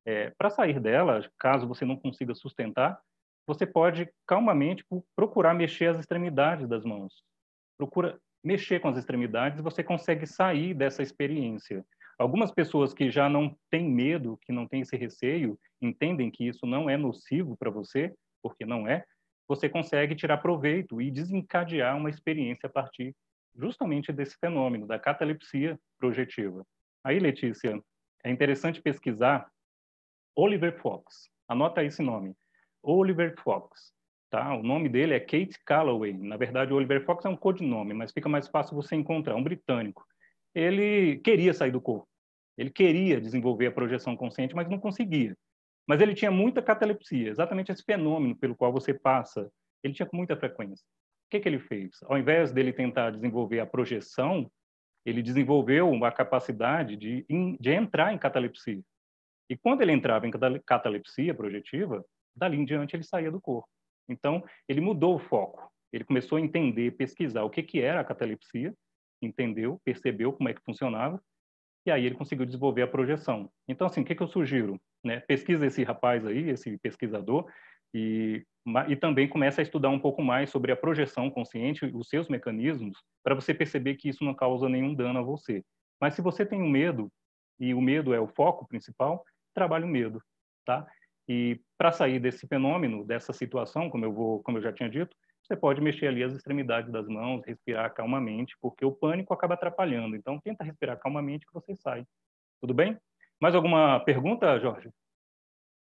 [0.06, 2.98] É, Para sair dela, caso você não consiga sustentar,
[3.46, 4.84] você pode calmamente
[5.16, 7.22] procurar mexer as extremidades das mãos.
[7.76, 11.84] Procura mexer com as extremidades você consegue sair dessa experiência.
[12.22, 16.64] Algumas pessoas que já não têm medo, que não têm esse receio, entendem que isso
[16.64, 19.04] não é nocivo para você, porque não é,
[19.48, 23.12] você consegue tirar proveito e desencadear uma experiência a partir
[23.56, 26.64] justamente desse fenômeno, da catalepsia projetiva.
[27.02, 27.82] Aí, Letícia,
[28.22, 29.50] é interessante pesquisar
[30.36, 31.28] Oliver Fox.
[31.48, 32.36] Anota esse nome.
[32.84, 33.92] Oliver Fox.
[34.30, 34.54] Tá?
[34.54, 36.12] O nome dele é Kate Calloway.
[36.12, 39.34] Na verdade, Oliver Fox é um codinome, mas fica mais fácil você encontrar.
[39.34, 40.06] Um britânico.
[40.54, 42.11] Ele queria sair do corpo.
[42.56, 45.36] Ele queria desenvolver a projeção consciente, mas não conseguia.
[45.86, 49.50] Mas ele tinha muita catalepsia, exatamente esse fenômeno pelo qual você passa.
[49.82, 50.84] Ele tinha com muita frequência.
[51.26, 51.98] O que, que ele fez?
[52.04, 54.50] Ao invés dele tentar desenvolver a projeção,
[55.04, 57.26] ele desenvolveu uma capacidade de,
[57.58, 58.82] de entrar em catalepsia.
[59.50, 60.30] E quando ele entrava em
[60.64, 63.68] catalepsia projetiva, dali em diante ele saía do corpo.
[64.08, 65.70] Então, ele mudou o foco.
[65.92, 68.72] Ele começou a entender, pesquisar o que, que era a catalepsia,
[69.20, 71.20] entendeu, percebeu como é que funcionava
[71.84, 73.50] e aí ele conseguiu desenvolver a projeção.
[73.68, 74.80] Então, assim, o que, que eu sugiro?
[75.04, 75.20] Né?
[75.20, 77.50] Pesquisa esse rapaz aí, esse pesquisador,
[77.94, 78.44] e,
[78.88, 82.96] e também começa a estudar um pouco mais sobre a projeção consciente, os seus mecanismos,
[83.22, 85.64] para você perceber que isso não causa nenhum dano a você.
[86.00, 87.10] Mas se você tem um medo,
[87.60, 90.20] e o medo é o foco principal, trabalhe o medo,
[90.64, 90.86] tá?
[91.28, 95.16] E para sair desse fenômeno, dessa situação, como eu vou, como eu já tinha dito,
[95.52, 100.16] você pode mexer ali as extremidades das mãos, respirar calmamente, porque o pânico acaba atrapalhando.
[100.16, 102.06] Então, tenta respirar calmamente que você sai.
[102.58, 102.98] Tudo bem?
[103.38, 104.90] Mais alguma pergunta, Jorge?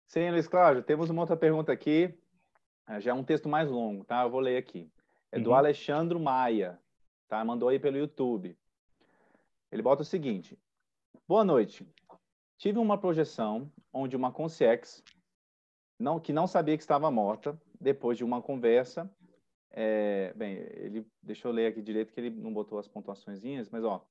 [0.06, 2.16] Sim, Luiz Cláudio, temos uma outra pergunta aqui.
[2.88, 4.22] É, já é um texto mais longo, tá?
[4.22, 4.88] Eu vou ler aqui.
[5.32, 5.56] É do uhum.
[5.56, 6.78] Alexandre Maia,
[7.26, 7.44] tá?
[7.44, 8.56] Mandou aí pelo YouTube.
[9.72, 10.56] Ele bota o seguinte:
[11.26, 11.84] Boa noite.
[12.56, 15.02] Tive uma projeção onde uma consciex,
[15.98, 19.10] não, que não sabia que estava morta, depois de uma conversa,
[19.70, 23.84] é, bem, ele deixa eu ler aqui direito que ele não botou as pontuações, mas
[23.84, 24.04] ó,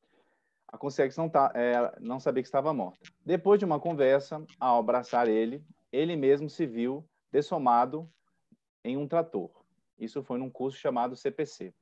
[0.67, 2.99] a consciência não, tá, é, não sabia que estava morta.
[3.25, 8.09] Depois de uma conversa, ao abraçar ele, ele mesmo se viu dessomado
[8.83, 9.49] em um trator.
[9.97, 11.73] Isso foi num curso chamado CPC.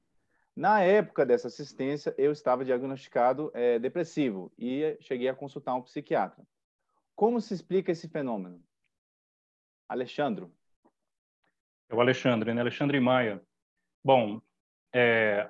[0.56, 6.46] Na época dessa assistência, eu estava diagnosticado é, depressivo e cheguei a consultar um psiquiatra.
[7.14, 8.64] Como se explica esse fenômeno?
[9.88, 10.48] Alexandre.
[11.90, 12.62] É o Alexandre, né?
[12.62, 13.44] Alexandre Maia.
[14.06, 14.40] Bom,
[14.94, 15.50] é,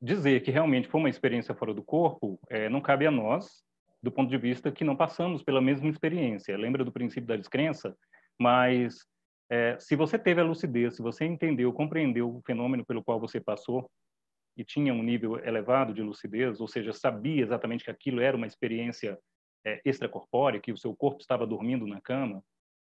[0.00, 3.64] dizer que realmente foi uma experiência fora do corpo é, não cabe a nós,
[4.00, 6.56] do ponto de vista que não passamos pela mesma experiência.
[6.56, 7.96] Lembra do princípio da descrença?
[8.38, 9.04] Mas
[9.50, 13.40] é, se você teve a lucidez, se você entendeu, compreendeu o fenômeno pelo qual você
[13.40, 13.90] passou
[14.56, 18.46] e tinha um nível elevado de lucidez, ou seja, sabia exatamente que aquilo era uma
[18.46, 19.18] experiência
[19.66, 22.40] é, extracorpórea, que o seu corpo estava dormindo na cama,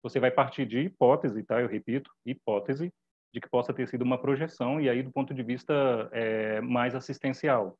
[0.02, 1.60] você vai partir de hipótese, tá?
[1.60, 2.92] Eu repito, hipótese
[3.32, 6.94] de que possa ter sido uma projeção e aí do ponto de vista é, mais
[6.94, 7.78] assistencial.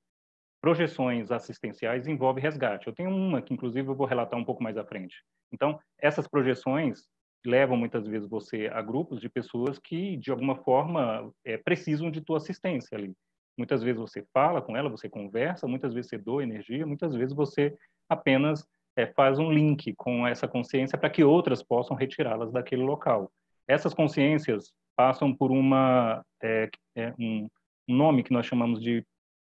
[0.61, 2.87] Projeções assistenciais envolvem resgate.
[2.87, 5.17] Eu tenho uma que inclusive eu vou relatar um pouco mais à frente.
[5.53, 7.09] Então, essas projeções
[7.45, 12.21] levam muitas vezes você a grupos de pessoas que de alguma forma é, precisam de
[12.21, 13.15] tua assistência ali.
[13.59, 17.35] Muitas vezes você fala com ela, você conversa, muitas vezes você doa energia, muitas vezes
[17.35, 17.77] você
[18.09, 23.31] apenas é, faz um link com essa consciência para que outras possam retirá-las daquele local.
[23.67, 27.49] Essas consciências passam por uma é, é, um,
[27.89, 29.05] nome que nós chamamos de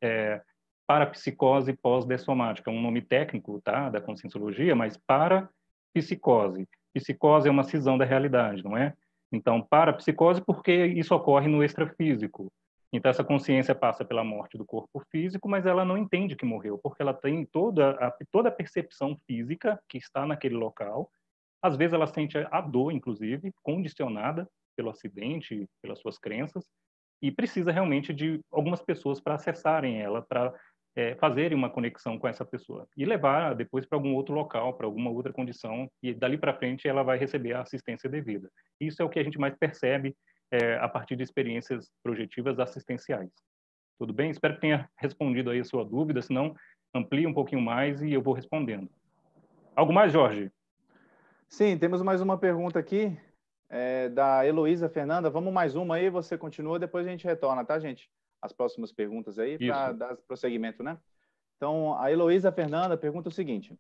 [0.02, 0.42] é,
[0.88, 6.68] parapsicose pós-dessomática, um nome técnico tá, da conscienciologia, mas parapsicose.
[6.94, 8.94] Psicose é uma cisão da realidade, não é?
[9.32, 12.52] Então, parapsicose porque isso ocorre no extrafísico.
[12.92, 16.80] Então, essa consciência passa pela morte do corpo físico, mas ela não entende que morreu,
[16.80, 21.12] porque ela tem toda a, toda a percepção física que está naquele local.
[21.62, 24.50] Às vezes, ela sente a dor, inclusive, condicionada
[24.80, 26.64] pelo acidente, pelas suas crenças,
[27.22, 30.54] e precisa realmente de algumas pessoas para acessarem ela, para
[30.96, 34.86] é, fazerem uma conexão com essa pessoa e levar depois para algum outro local, para
[34.86, 38.50] alguma outra condição, e dali para frente ela vai receber a assistência devida.
[38.80, 40.16] Isso é o que a gente mais percebe
[40.50, 43.30] é, a partir de experiências projetivas assistenciais.
[44.00, 44.32] Tudo bem?
[44.32, 46.56] Espero que tenha respondido aí a sua dúvida, se não,
[46.96, 48.90] amplie um pouquinho mais e eu vou respondendo.
[49.76, 50.50] Algo mais, Jorge?
[51.50, 53.18] Sim, temos mais uma pergunta aqui
[53.70, 55.30] é, da Heloísa Fernanda.
[55.30, 58.10] Vamos mais uma aí, você continua, depois a gente retorna, tá, gente?
[58.42, 60.98] As próximas perguntas aí, para dar prosseguimento, né?
[61.58, 63.78] Então, a Heloísa Fernanda pergunta o seguinte: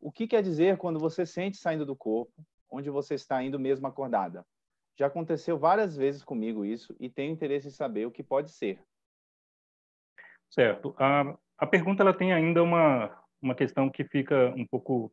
[0.00, 2.32] O que quer dizer quando você sente saindo do corpo,
[2.68, 4.44] onde você está indo mesmo acordada?
[4.98, 8.82] Já aconteceu várias vezes comigo isso e tenho interesse em saber o que pode ser.
[10.50, 10.94] Certo.
[10.98, 15.12] A, a pergunta ela tem ainda uma, uma questão que fica um pouco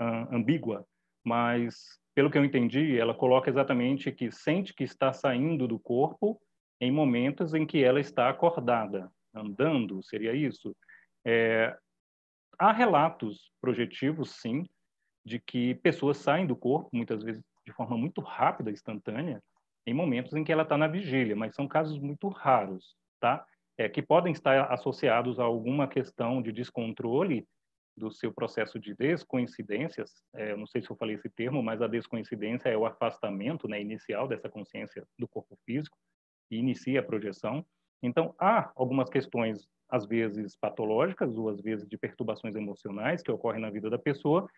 [0.00, 0.86] uh, ambígua,
[1.22, 6.36] mas pelo que eu entendi, ela coloca exatamente que sente que está saindo do corpo
[6.80, 10.74] em momentos em que ela está acordada, andando, seria isso?
[11.24, 11.78] É,
[12.58, 14.64] há relatos projetivos, sim,
[15.24, 19.40] de que pessoas saem do corpo, muitas vezes de forma muito rápida, instantânea,
[19.86, 23.46] em momentos em que ela está na vigília, mas são casos muito raros, tá?
[23.78, 27.46] É, que podem estar associados a alguma questão de descontrole
[27.98, 31.86] do seu processo de descoincidências, é, não sei se eu falei esse termo, mas a
[31.86, 35.98] descoincidência é o afastamento né, inicial dessa consciência do corpo físico
[36.50, 37.64] e inicia a projeção.
[38.02, 43.60] Então, há algumas questões, às vezes patológicas ou às vezes de perturbações emocionais que ocorrem
[43.60, 44.48] na vida da pessoa,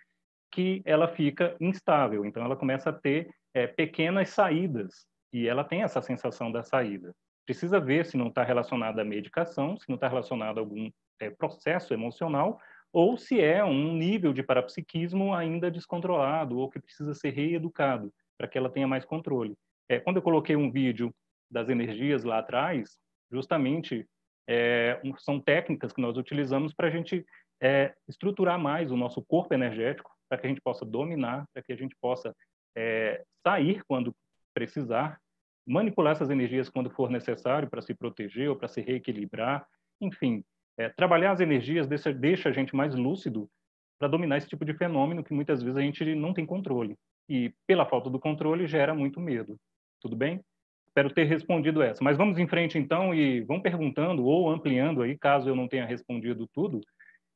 [0.53, 2.25] que ela fica instável.
[2.25, 7.15] Então, ela começa a ter é, pequenas saídas e ela tem essa sensação da saída.
[7.47, 11.31] Precisa ver se não está relacionada à medicação, se não está relacionado a algum é,
[11.31, 12.61] processo emocional
[12.93, 18.49] ou se é um nível de parapsiquismo ainda descontrolado ou que precisa ser reeducado para
[18.49, 19.57] que ela tenha mais controle.
[19.89, 21.15] É, quando eu coloquei um vídeo
[21.51, 22.99] das energias lá atrás,
[23.31, 24.09] justamente
[24.49, 27.25] é, são técnicas que nós utilizamos para a gente
[27.61, 31.73] é, estruturar mais o nosso corpo energético, para que a gente possa dominar, para que
[31.73, 32.35] a gente possa
[32.77, 34.15] é, sair quando
[34.55, 35.21] precisar,
[35.67, 39.67] manipular essas energias quando for necessário para se proteger ou para se reequilibrar,
[40.01, 40.43] enfim,
[40.81, 43.51] é, trabalhar as energias deixa, deixa a gente mais lúcido
[43.99, 46.97] para dominar esse tipo de fenômeno que muitas vezes a gente não tem controle.
[47.29, 49.61] E pela falta do controle gera muito medo.
[50.01, 50.43] Tudo bem?
[50.89, 52.03] Espero ter respondido essa.
[52.03, 55.85] Mas vamos em frente então e vão perguntando ou ampliando aí, caso eu não tenha
[55.85, 56.81] respondido tudo,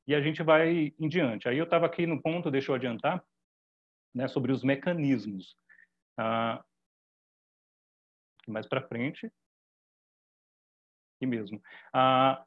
[0.06, 1.46] e a gente vai em diante.
[1.46, 3.22] Aí eu estava aqui no ponto, deixa eu adiantar,
[4.14, 5.54] né, sobre os mecanismos.
[6.16, 6.64] Ah,
[8.48, 9.30] mais para frente.
[11.16, 11.62] Aqui mesmo.
[11.92, 12.42] Ah,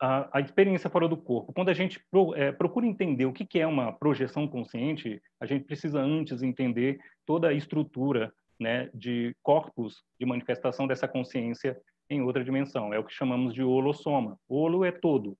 [0.00, 1.52] a, experiência fora do corpo.
[1.52, 5.44] Quando a gente pro, é, procura entender o que, que é uma projeção consciente, a
[5.44, 12.22] gente precisa antes entender toda a estrutura né, de corpos de manifestação dessa consciência em
[12.22, 12.94] outra dimensão.
[12.94, 14.38] É o que chamamos de holossoma.
[14.48, 15.36] Holo é todo.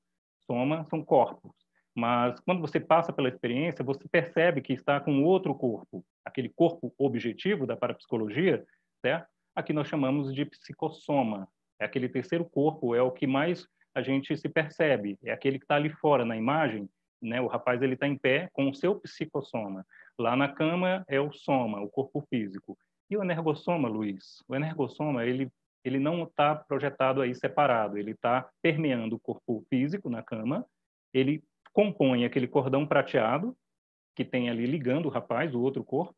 [0.46, 1.52] Soma são corpos.
[1.94, 6.94] Mas quando você passa pela experiência, você percebe que está com outro corpo, aquele corpo
[6.96, 8.64] objetivo da parapsicologia,
[9.00, 9.26] certo?
[9.54, 11.48] Aqui nós chamamos de psicossoma.
[11.80, 15.64] É aquele terceiro corpo, é o que mais a gente se percebe, é aquele que
[15.64, 16.88] está ali fora na imagem,
[17.20, 17.40] né?
[17.40, 19.84] O rapaz ele está em pé com o seu psicossoma.
[20.18, 22.78] Lá na cama é o soma, o corpo físico.
[23.10, 24.42] E o energossoma, Luiz?
[24.48, 25.50] O energossoma ele
[25.84, 30.66] ele não está projetado aí separado, ele está permeando o corpo físico na cama,
[31.12, 33.56] ele compõe aquele cordão prateado
[34.14, 36.14] que tem ali ligando o rapaz, o outro corpo,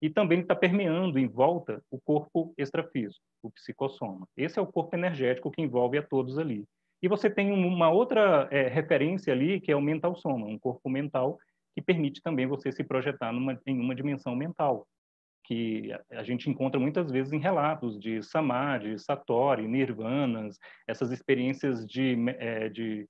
[0.00, 4.26] e também está permeando em volta o corpo extrafísico, o psicossoma.
[4.36, 6.64] Esse é o corpo energético que envolve a todos ali.
[7.02, 10.88] E você tem uma outra é, referência ali, que é o mental soma, um corpo
[10.88, 11.38] mental
[11.74, 14.86] que permite também você se projetar numa, em uma dimensão mental,
[15.44, 22.16] que a gente encontra muitas vezes em relatos de samadhi, satori, nirvanas, essas experiências de,
[22.38, 23.08] é, de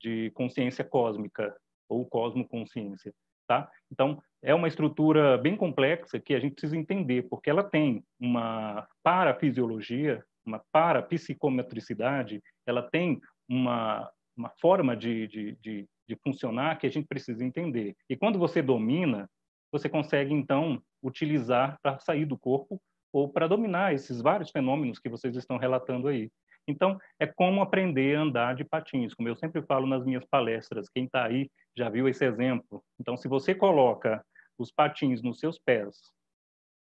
[0.00, 1.54] de consciência cósmica
[1.88, 3.12] ou cosmoconsciência,
[3.46, 3.70] tá?
[3.92, 8.88] Então, é uma estrutura bem complexa que a gente precisa entender, porque ela tem uma
[9.02, 16.90] parafisiologia, uma parapsicometricidade, ela tem uma, uma forma de, de, de, de funcionar que a
[16.90, 17.94] gente precisa entender.
[18.08, 19.28] E quando você domina,
[19.72, 22.80] você consegue, então, utilizar para sair do corpo
[23.12, 26.30] ou para dominar esses vários fenômenos que vocês estão relatando aí.
[26.68, 30.88] Então, é como aprender a andar de patins, como eu sempre falo nas minhas palestras.
[30.88, 32.82] Quem está aí já viu esse exemplo.
[33.00, 34.24] Então, se você coloca
[34.58, 35.96] os patins nos seus pés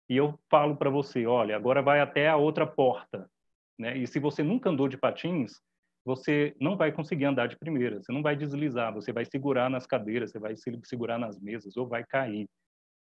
[0.09, 3.29] e eu falo para você, olha, agora vai até a outra porta,
[3.77, 3.97] né?
[3.97, 5.61] E se você nunca andou de patins,
[6.05, 9.85] você não vai conseguir andar de primeira, você não vai deslizar, você vai segurar nas
[9.85, 12.47] cadeiras, você vai segurar nas mesas ou vai cair,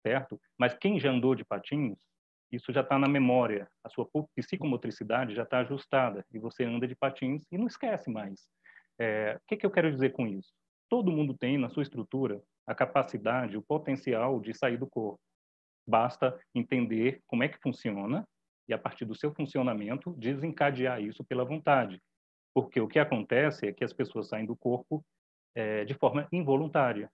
[0.06, 0.40] certo?
[0.58, 2.00] Mas quem já andou de patins
[2.52, 6.96] isso já está na memória, a sua psicomotricidade já está ajustada e você anda de
[6.96, 8.48] patins e não esquece mais.
[9.00, 10.54] É, o que, que eu quero dizer com isso?
[10.90, 15.20] Todo mundo tem na sua estrutura a capacidade, o potencial de sair do corpo.
[15.88, 18.28] Basta entender como é que funciona
[18.68, 22.02] e, a partir do seu funcionamento, desencadear isso pela vontade.
[22.54, 25.04] Porque o que acontece é que as pessoas saem do corpo
[25.54, 27.10] é, de forma involuntária.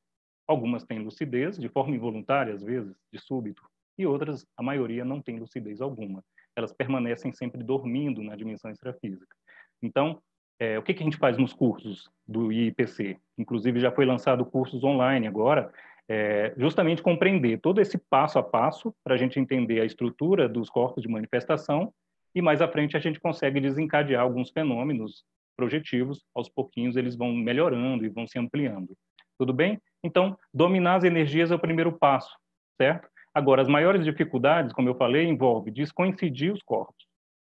[0.47, 3.61] Algumas têm lucidez de forma involuntária, às vezes, de súbito
[3.97, 6.23] e outras, a maioria, não tem lucidez alguma.
[6.55, 9.35] Elas permanecem sempre dormindo na dimensão extrafísica.
[9.81, 10.21] Então,
[10.59, 13.17] é, o que, que a gente faz nos cursos do IPC?
[13.37, 15.71] Inclusive, já foi lançado cursos online agora,
[16.09, 20.69] é, justamente compreender todo esse passo a passo para a gente entender a estrutura dos
[20.69, 21.93] corpos de manifestação
[22.33, 25.23] e mais à frente a gente consegue desencadear alguns fenômenos
[25.55, 28.95] projetivos, aos pouquinhos eles vão melhorando e vão se ampliando.
[29.37, 29.79] Tudo bem?
[30.03, 32.35] Então, dominar as energias é o primeiro passo,
[32.79, 33.07] certo?
[33.33, 37.05] Agora, as maiores dificuldades, como eu falei, envolve descoincidir os corpos.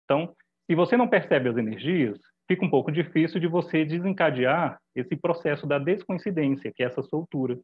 [0.06, 0.34] Então,
[0.70, 5.66] se você não percebe as energias, fica um pouco difícil de você desencadear esse processo
[5.66, 7.58] da descoincidência, que é essa soltura,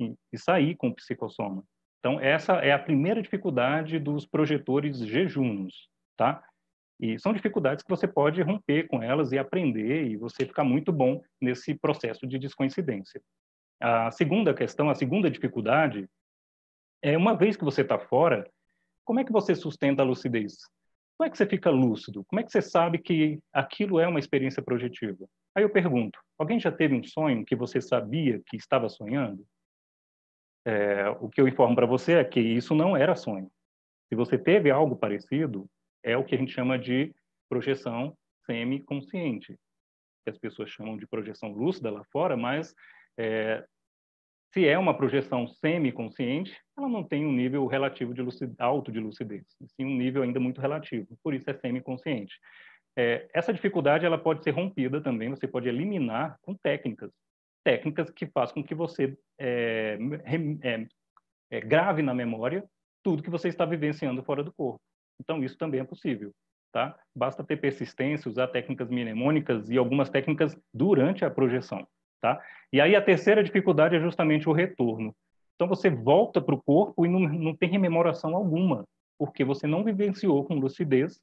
[0.00, 1.64] e, sair com o psicossoma.
[1.98, 6.42] Então, essa é a primeira dificuldade dos projetores jejuns, tá?
[7.00, 10.92] E são dificuldades que você pode romper com elas e aprender, e você ficar muito
[10.92, 13.20] bom nesse processo de descoincidência.
[13.80, 16.08] A segunda questão, a segunda dificuldade
[17.02, 18.48] é, uma vez que você está fora,
[19.04, 20.56] como é que você sustenta a lucidez?
[21.16, 22.24] Como é que você fica lúcido?
[22.24, 25.26] Como é que você sabe que aquilo é uma experiência projetiva?
[25.54, 29.46] Aí eu pergunto: alguém já teve um sonho que você sabia que estava sonhando?
[30.66, 33.48] É, o que eu informo para você é que isso não era sonho.
[34.08, 35.68] Se você teve algo parecido,
[36.02, 37.14] é o que a gente chama de
[37.48, 39.56] projeção semi-consciente,
[40.24, 42.74] que as pessoas chamam de projeção lúcida lá fora, mas
[43.16, 43.64] é,
[44.52, 48.98] se é uma projeção semi-consciente, ela não tem um nível relativo de lucidez, alto de
[48.98, 49.44] lucidez,
[49.76, 52.34] sim um nível ainda muito relativo, por isso é semi-consciente.
[52.98, 57.12] É, essa dificuldade ela pode ser rompida também, você pode eliminar com técnicas,
[57.66, 59.98] técnicas que fazem com que você é,
[60.62, 60.86] é,
[61.50, 62.64] é, grave na memória
[63.02, 64.80] tudo que você está vivenciando fora do corpo.
[65.20, 66.30] Então isso também é possível.
[66.72, 66.96] Tá?
[67.12, 71.84] Basta ter persistência, usar técnicas mnemônicas e algumas técnicas durante a projeção.
[72.20, 72.40] Tá?
[72.72, 75.12] E aí a terceira dificuldade é justamente o retorno.
[75.56, 78.84] Então você volta para o corpo e não, não tem rememoração alguma,
[79.18, 81.20] porque você não vivenciou com lucidez,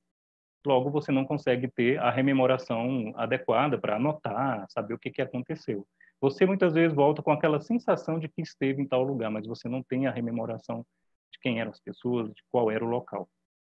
[0.65, 5.87] logo você não consegue ter a rememoração adequada para anotar, saber o que, que aconteceu.
[6.23, 9.67] Você muitas vezes volta com aquela sensação de que esteve em tal lugar, mas você
[9.67, 10.85] não tem a rememoração
[11.29, 13.27] de quem eram as pessoas, de qual era o local.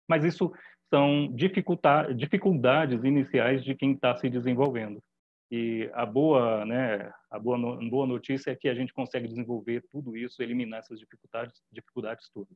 [0.08, 0.54] Mas isso
[0.88, 5.02] são dificuldades iniciais de quem está se desenvolvendo.
[5.50, 9.84] E a boa, né, a boa, no, boa notícia é que a gente consegue desenvolver
[9.90, 12.56] tudo isso, eliminar essas dificuldades, dificuldades todas.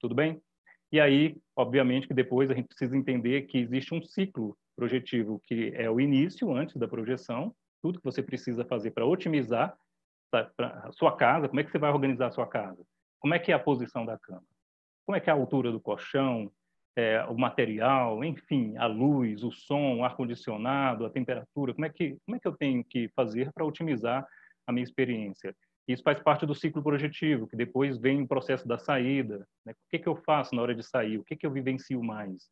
[0.00, 0.42] Tudo bem?
[0.90, 5.72] E aí, obviamente, que depois a gente precisa entender que existe um ciclo projetivo, que
[5.76, 9.76] é o início, antes da projeção, tudo que você precisa fazer para otimizar
[10.32, 12.84] a sua casa, como é que você vai organizar a sua casa,
[13.20, 14.44] como é que é a posição da cama,
[15.06, 16.50] como é que é a altura do colchão,
[16.96, 22.16] é, o material, enfim, a luz, o som, o ar-condicionado, a temperatura, como é, que,
[22.24, 24.26] como é que eu tenho que fazer para otimizar
[24.66, 25.54] a minha experiência?
[25.86, 29.46] Isso faz parte do ciclo projetivo, que depois vem o processo da saída.
[29.64, 29.72] Né?
[29.72, 31.18] O que, que eu faço na hora de sair?
[31.18, 32.50] O que, que eu vivencio mais?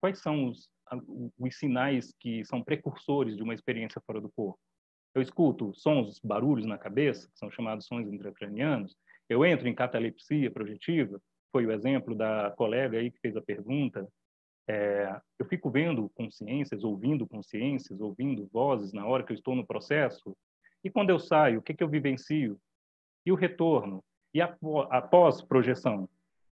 [0.00, 0.68] Quais são os,
[1.38, 4.58] os sinais que são precursores de uma experiência fora do corpo?
[5.14, 8.96] Eu escuto sons, barulhos na cabeça, que são chamados sons intracranianos.
[9.28, 11.20] Eu entro em catalepsia projetiva,
[11.50, 14.06] foi o exemplo da colega aí que fez a pergunta,
[14.68, 19.66] é, eu fico vendo consciências, ouvindo consciências, ouvindo vozes na hora que eu estou no
[19.66, 20.36] processo.
[20.82, 22.58] E quando eu saio, o que, que eu vivencio?
[23.24, 24.04] E o retorno?
[24.34, 26.08] E após projeção?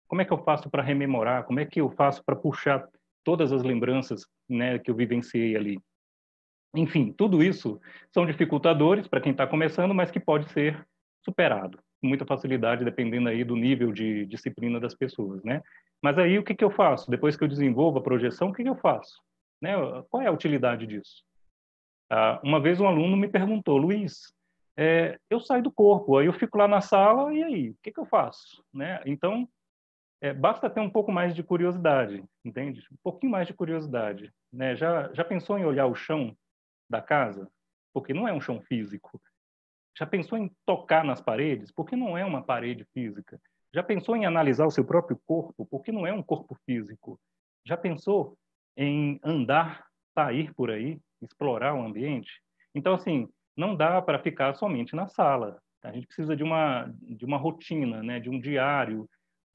[0.06, 1.44] Como é que eu faço para rememorar?
[1.44, 2.86] Como é que eu faço para puxar
[3.24, 5.78] todas as lembranças né, que eu vivenciei ali?
[6.74, 7.80] Enfim, tudo isso
[8.12, 10.86] são dificultadores para quem está começando, mas que pode ser
[11.24, 15.62] superado com muita facilidade, dependendo aí do nível de disciplina das pessoas, né?
[16.02, 17.08] Mas aí o que, que eu faço?
[17.08, 19.22] Depois que eu desenvolvo a projeção, o que, que eu faço?
[19.60, 19.72] Né?
[20.10, 21.22] Qual é a utilidade disso?
[22.10, 24.34] Ah, uma vez um aluno me perguntou, Luiz,
[24.76, 27.70] é, eu saio do corpo, aí eu fico lá na sala, e aí?
[27.70, 28.64] O que, que eu faço?
[28.74, 29.00] Né?
[29.06, 29.48] Então,
[30.22, 32.86] é, basta ter um pouco mais de curiosidade, entende?
[32.90, 34.32] Um pouquinho mais de curiosidade.
[34.50, 34.74] Né?
[34.74, 36.34] Já, já pensou em olhar o chão
[36.88, 37.50] da casa?
[37.92, 39.20] Porque não é um chão físico,
[39.96, 41.70] já pensou em tocar nas paredes?
[41.70, 43.40] Porque não é uma parede física.
[43.74, 45.66] Já pensou em analisar o seu próprio corpo?
[45.66, 47.20] Porque não é um corpo físico.
[47.64, 48.36] Já pensou
[48.76, 52.30] em andar, sair por aí, explorar o ambiente?
[52.74, 55.60] Então, assim, não dá para ficar somente na sala.
[55.82, 58.18] A gente precisa de uma, de uma rotina, né?
[58.18, 59.08] de um diário,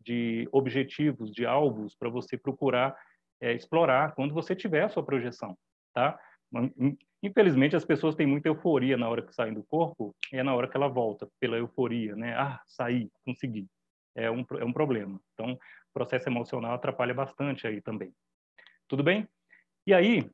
[0.08, 2.98] de objetivos, de alvos para você procurar
[3.42, 5.58] é, explorar quando você tiver a sua projeção.
[5.94, 6.18] Tá?
[7.22, 10.56] Infelizmente, as pessoas têm muita euforia na hora que saem do corpo e é na
[10.56, 12.34] hora que ela volta, pela euforia, né?
[12.36, 13.68] Ah, saí, consegui.
[14.16, 15.20] É um, é um problema.
[15.34, 18.14] Então, o processo emocional atrapalha bastante aí também.
[18.88, 19.28] Tudo bem?
[19.86, 20.30] E aí,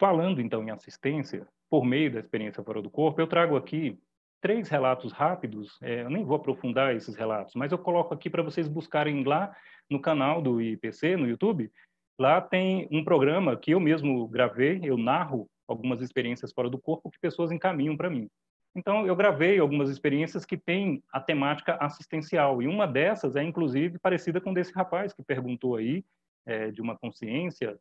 [0.00, 3.98] falando então em assistência, por meio da experiência fora do corpo, eu trago aqui
[4.44, 5.78] três relatos rápidos.
[5.80, 9.56] É, eu nem vou aprofundar esses relatos, mas eu coloco aqui para vocês buscarem lá
[9.88, 11.72] no canal do IPC, no YouTube,
[12.18, 17.10] Lá tem um programa que eu mesmo gravei, eu narro algumas experiências fora do corpo
[17.10, 18.30] que pessoas encaminham para mim.
[18.76, 23.98] Então, eu gravei algumas experiências que têm a temática assistencial, e uma dessas é, inclusive,
[23.98, 26.04] parecida com desse rapaz que perguntou aí,
[26.46, 27.76] é, de uma consciência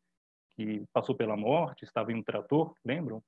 [0.55, 3.22] que passou pela morte, estava em um trator, lembram?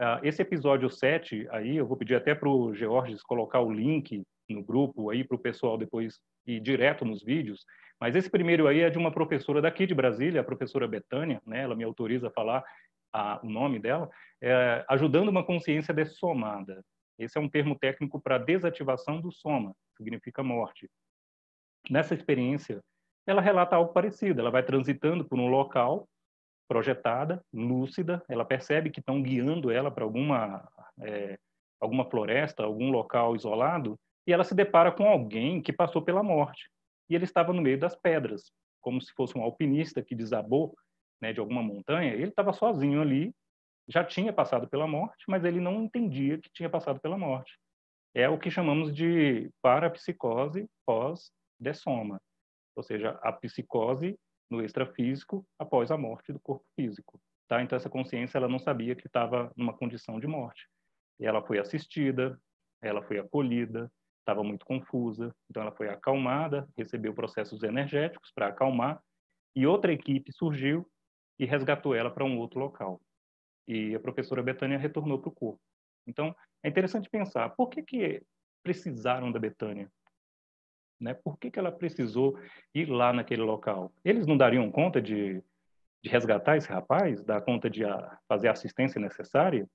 [0.00, 4.22] Uh, esse episódio 7 aí, eu vou pedir até para o Georges colocar o link
[4.48, 7.66] no grupo aí para o pessoal depois ir direto nos vídeos,
[8.00, 11.60] mas esse primeiro aí é de uma professora daqui de Brasília, a professora Betânia, né?
[11.60, 12.64] ela me autoriza a falar
[13.12, 14.08] a, o nome dela,
[14.42, 16.82] é, ajudando uma consciência dessomada.
[17.18, 20.88] Esse é um termo técnico para desativação do soma, significa morte.
[21.90, 22.80] Nessa experiência,
[23.26, 24.40] ela relata algo parecido.
[24.40, 26.08] Ela vai transitando por um local
[26.70, 30.70] projetada, lúcida, ela percebe que estão guiando ela para alguma
[31.02, 31.36] é,
[31.80, 36.70] alguma floresta, algum local isolado, e ela se depara com alguém que passou pela morte
[37.08, 40.76] e ele estava no meio das pedras, como se fosse um alpinista que desabou
[41.20, 42.14] né, de alguma montanha.
[42.14, 43.34] Ele estava sozinho ali,
[43.88, 47.58] já tinha passado pela morte, mas ele não entendia que tinha passado pela morte.
[48.14, 52.20] É o que chamamos de parapsicose pós-dessoma,
[52.76, 54.16] ou seja, a psicose
[54.50, 57.20] no extrafísico após a morte do corpo físico.
[57.48, 57.62] Tá?
[57.62, 60.68] Então, essa consciência ela não sabia que estava numa condição de morte.
[61.18, 62.40] E ela foi assistida,
[62.82, 63.90] ela foi acolhida,
[64.20, 69.02] estava muito confusa, então ela foi acalmada, recebeu processos energéticos para acalmar,
[69.54, 70.88] e outra equipe surgiu
[71.38, 73.00] e resgatou ela para um outro local.
[73.66, 75.60] E a professora Betânia retornou para o corpo.
[76.06, 78.22] Então, é interessante pensar, por que, que
[78.62, 79.90] precisaram da Betânia?
[81.00, 81.14] Né?
[81.14, 82.38] Por que, que ela precisou
[82.74, 83.92] ir lá naquele local?
[84.04, 85.42] Eles não dariam conta de,
[86.02, 89.66] de resgatar esse rapaz, dar conta de a, fazer a assistência necessária?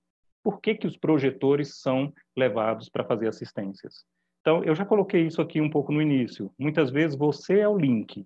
[0.44, 4.06] Por que, que os projetores são levados para fazer assistências?
[4.42, 6.54] Então, eu já coloquei isso aqui um pouco no início.
[6.60, 8.24] Muitas vezes você é o link,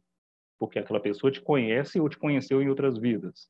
[0.59, 3.49] porque aquela pessoa te conhece ou te conheceu em outras vidas.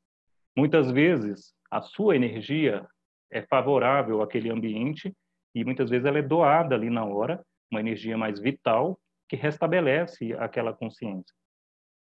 [0.56, 2.86] Muitas vezes a sua energia
[3.28, 5.12] é favorável àquele ambiente
[5.52, 8.96] e muitas vezes ela é doada ali na hora, uma energia mais vital
[9.30, 11.32] que restabelece aquela consciência.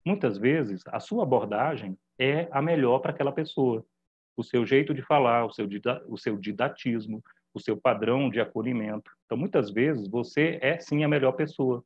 [0.05, 3.85] Muitas vezes a sua abordagem é a melhor para aquela pessoa.
[4.35, 5.65] O seu jeito de falar, o seu,
[6.09, 9.09] o seu didatismo, o seu padrão de acolhimento.
[9.25, 11.81] Então, muitas vezes, você é sim a melhor pessoa.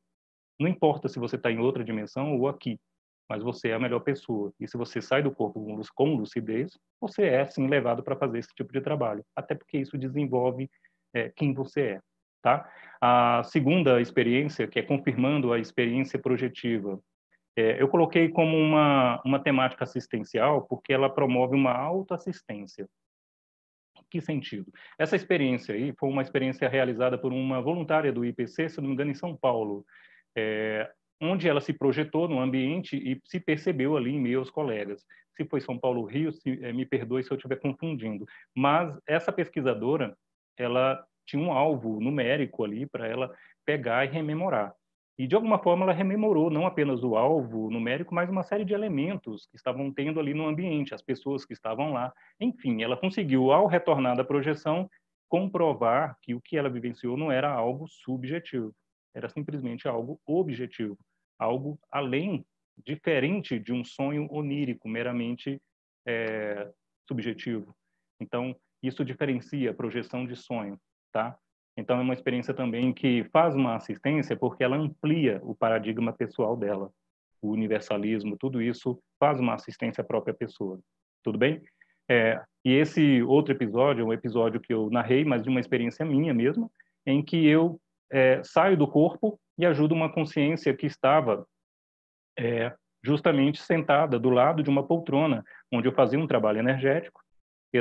[0.59, 2.79] Não importa se você está em outra dimensão ou aqui.
[3.29, 4.51] mas você é a melhor pessoa.
[4.59, 5.63] E se você sai do corpo
[5.93, 9.99] com lucidez, você é sim levado para fazer esse tipo de trabalho, até porque isso
[9.99, 10.67] desenvolve
[11.13, 12.01] é, quem você é.
[12.47, 12.71] Tá?
[13.01, 16.97] A segunda experiência, que é confirmando a experiência projetiva,
[17.57, 22.87] é, eu coloquei como uma, uma temática assistencial porque ela promove uma autoassistência.
[24.09, 24.71] Que sentido?
[24.97, 28.93] Essa experiência aí foi uma experiência realizada por uma voluntária do IPC, se não me
[28.93, 29.85] engano, em São Paulo.
[30.33, 30.89] É,
[31.19, 35.03] onde ela se projetou no ambiente e se percebeu ali em meio aos colegas.
[35.35, 38.25] Se foi São Paulo Rio, se, eh, me perdoe se eu estiver confundindo.
[38.55, 40.15] Mas essa pesquisadora,
[40.55, 43.31] ela tinha um alvo numérico ali para ela
[43.65, 44.73] pegar e rememorar.
[45.19, 48.73] E, de alguma forma, ela rememorou não apenas o alvo numérico, mas uma série de
[48.73, 52.13] elementos que estavam tendo ali no ambiente, as pessoas que estavam lá.
[52.39, 54.87] Enfim, ela conseguiu, ao retornar da projeção,
[55.27, 58.73] comprovar que o que ela vivenciou não era algo subjetivo,
[59.13, 60.97] era simplesmente algo objetivo,
[61.39, 62.45] algo além,
[62.85, 65.59] diferente de um sonho onírico, meramente
[66.07, 66.71] é,
[67.07, 67.75] subjetivo.
[68.21, 70.79] Então, isso diferencia a projeção de sonho,
[71.11, 71.37] tá?
[71.77, 76.57] Então, é uma experiência também que faz uma assistência porque ela amplia o paradigma pessoal
[76.57, 76.91] dela.
[77.41, 80.79] O universalismo, tudo isso faz uma assistência à própria pessoa.
[81.23, 81.61] Tudo bem?
[82.09, 86.05] É, e esse outro episódio é um episódio que eu narrei, mas de uma experiência
[86.05, 86.71] minha mesmo,
[87.05, 87.79] em que eu
[88.11, 91.45] é, saio do corpo e ajudo uma consciência que estava
[92.37, 97.21] é, justamente sentada do lado de uma poltrona, onde eu fazia um trabalho energético.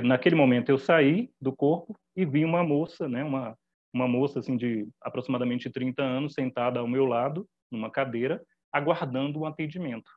[0.05, 3.57] Naquele momento eu saí do corpo e vi uma moça, né, uma,
[3.95, 9.47] uma moça assim de aproximadamente 30 anos sentada ao meu lado, numa cadeira, aguardando um
[9.47, 10.11] atendimento.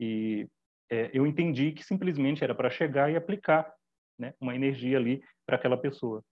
[0.00, 0.48] E
[0.90, 3.72] é, eu entendi que simplesmente era para chegar e aplicar
[4.18, 6.22] né, uma energia ali para aquela pessoa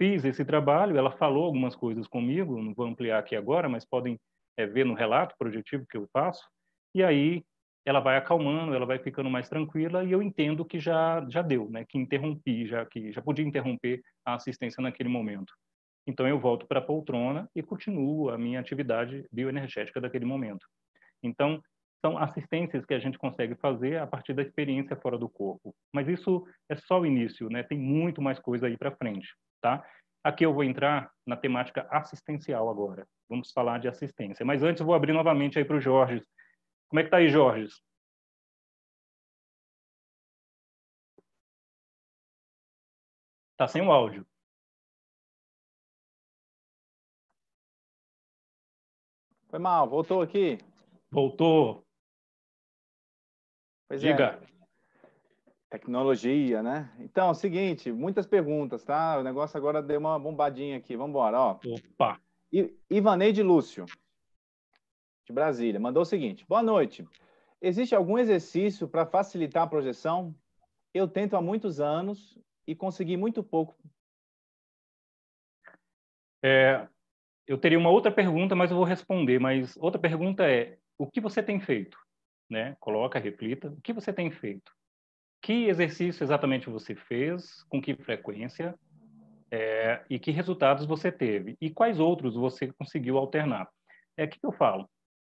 [0.00, 4.18] fiz esse trabalho, ela falou algumas coisas comigo, não vou ampliar aqui agora, mas podem
[4.56, 6.42] é, ver no relato projetivo que eu faço,
[6.94, 7.44] e aí
[7.84, 11.70] ela vai acalmando, ela vai ficando mais tranquila e eu entendo que já já deu,
[11.70, 11.84] né?
[11.88, 15.52] Que interrompi, já que já podia interromper a assistência naquele momento.
[16.06, 20.66] Então eu volto para a poltrona e continuo a minha atividade bioenergética daquele momento.
[21.22, 21.60] Então
[22.04, 25.74] são assistências que a gente consegue fazer a partir da experiência fora do corpo.
[25.94, 27.62] Mas isso é só o início, né?
[27.62, 29.28] Tem muito mais coisa aí para frente
[29.60, 29.84] tá?
[30.22, 33.06] Aqui eu vou entrar na temática assistencial agora.
[33.28, 34.44] Vamos falar de assistência.
[34.44, 36.22] Mas antes vou abrir novamente aí para o Jorge.
[36.90, 37.72] Como é que está aí, Jorge?
[43.52, 44.26] Está sem o áudio.
[49.48, 50.58] Foi mal, voltou aqui?
[51.10, 51.86] Voltou.
[53.88, 54.10] Pois é.
[54.10, 54.40] Diga.
[54.42, 54.50] É.
[55.70, 56.92] Tecnologia, né?
[56.98, 59.18] Então, é o seguinte, muitas perguntas, tá?
[59.18, 60.96] O negócio agora deu uma bombadinha aqui.
[60.96, 61.60] Vamos embora, ó.
[61.64, 62.20] Opa!
[62.52, 63.86] I Ivaneide Lúcio,
[65.26, 66.44] de Brasília, mandou o seguinte.
[66.48, 67.06] Boa noite.
[67.60, 70.34] Existe algum exercício para facilitar a projeção?
[70.92, 73.76] Eu tento há muitos anos e consegui muito pouco.
[76.42, 76.88] É,
[77.46, 79.38] eu teria uma outra pergunta, mas eu vou responder.
[79.38, 81.98] Mas outra pergunta é, o que você tem feito?
[82.48, 82.76] Né?
[82.80, 83.68] Coloca, reflita.
[83.68, 84.72] O que você tem feito?
[85.40, 88.78] que exercício exatamente você fez, com que frequência
[89.50, 93.68] é, e que resultados você teve e quais outros você conseguiu alternar.
[94.16, 94.88] É o que eu falo.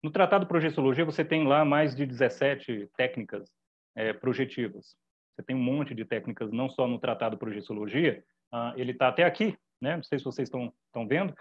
[0.04, 3.52] No Tratado de Projeciologia você tem lá mais de 17 técnicas
[3.96, 4.96] é, projetivas.
[5.36, 9.08] Você tem um monte de técnicas, não só no Tratado de Projeciologia, ah, ele está
[9.08, 9.96] até aqui, né?
[9.96, 10.74] não sei se vocês estão,
[11.08, 11.34] vendo,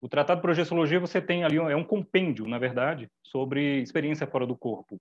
[0.00, 4.46] o Tratado de Projeciologia você tem ali, é um compêndio, na verdade, sobre experiência fora
[4.46, 5.00] do corpo.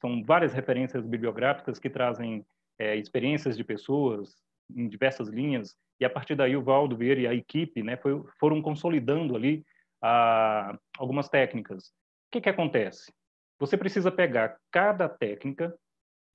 [0.00, 2.44] São várias referências bibliográficas que trazem
[2.78, 4.36] é, experiências de pessoas
[4.74, 8.22] em diversas linhas, e a partir daí o Valdo Vieira e a equipe né, foi,
[8.38, 9.64] foram consolidando ali
[10.02, 11.92] a, algumas técnicas.
[12.32, 13.12] Que, que acontece?
[13.60, 15.72] Você precisa pegar cada técnica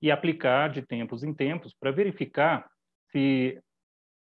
[0.00, 2.70] e aplicar de tempos em tempos para verificar
[3.10, 3.60] se,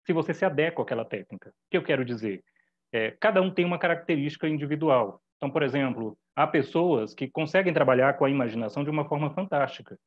[0.04, 1.50] se você se adequa àquela técnica.
[1.50, 2.44] O que eu quero dizer?
[2.92, 5.22] É, cada um tem uma característica individual.
[5.38, 9.98] Então, por exemplo, há pessoas que conseguem trabalhar com a imaginação de uma forma fantástica.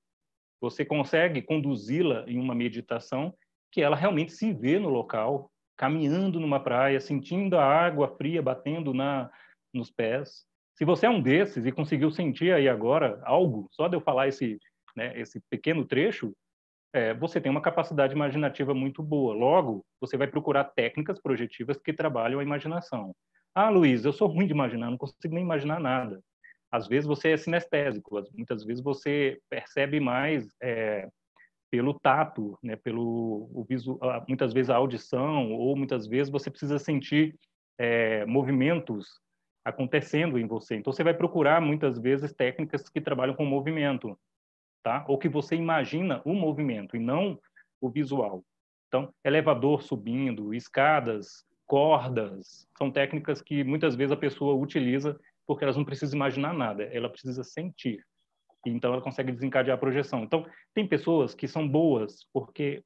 [0.60, 3.32] Você consegue conduzi-la em uma meditação
[3.70, 8.92] que ela realmente se vê no local, caminhando numa praia, sentindo a água fria batendo
[8.92, 9.30] na
[9.72, 10.44] nos pés.
[10.74, 14.28] Se você é um desses e conseguiu sentir aí agora algo, só de eu falar
[14.28, 14.58] esse,
[14.96, 16.34] né, esse pequeno trecho,
[16.94, 19.34] é, você tem uma capacidade imaginativa muito boa.
[19.34, 23.14] Logo, você vai procurar técnicas projetivas que trabalham a imaginação.
[23.54, 26.20] Ah, Luiz, eu sou ruim de imaginar, não consigo nem imaginar nada.
[26.70, 31.06] Às vezes você é sinestésico, muitas vezes você percebe mais é,
[31.70, 36.78] pelo tato, né, pelo o visu, muitas vezes a audição, ou muitas vezes você precisa
[36.78, 37.34] sentir
[37.78, 39.20] é, movimentos
[39.64, 40.76] acontecendo em você.
[40.76, 44.18] Então, você vai procurar, muitas vezes, técnicas que trabalham com movimento,
[44.82, 45.04] tá?
[45.08, 47.38] Ou que você imagina o movimento e não
[47.80, 48.44] o visual.
[48.88, 55.76] Então, elevador subindo, escadas, cordas, são técnicas que muitas vezes a pessoa utiliza porque elas
[55.76, 58.04] não precisam imaginar nada, ela precisa sentir.
[58.66, 60.22] Então, ela consegue desencadear a projeção.
[60.22, 62.84] Então, tem pessoas que são boas porque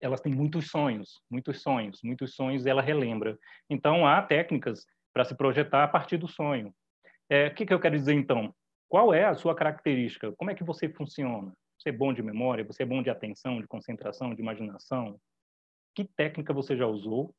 [0.00, 3.38] elas têm muitos sonhos, muitos sonhos, muitos sonhos e ela relembra.
[3.68, 6.74] Então, há técnicas para se projetar a partir do sonho.
[7.28, 8.54] É, o que, que eu quero dizer, então?
[8.88, 10.32] Qual é a sua característica?
[10.32, 11.52] Como é que você funciona?
[11.78, 12.64] Você é bom de memória?
[12.64, 15.18] Você é bom de atenção, de concentração, de imaginação?
[15.94, 17.34] Que técnica você já usou?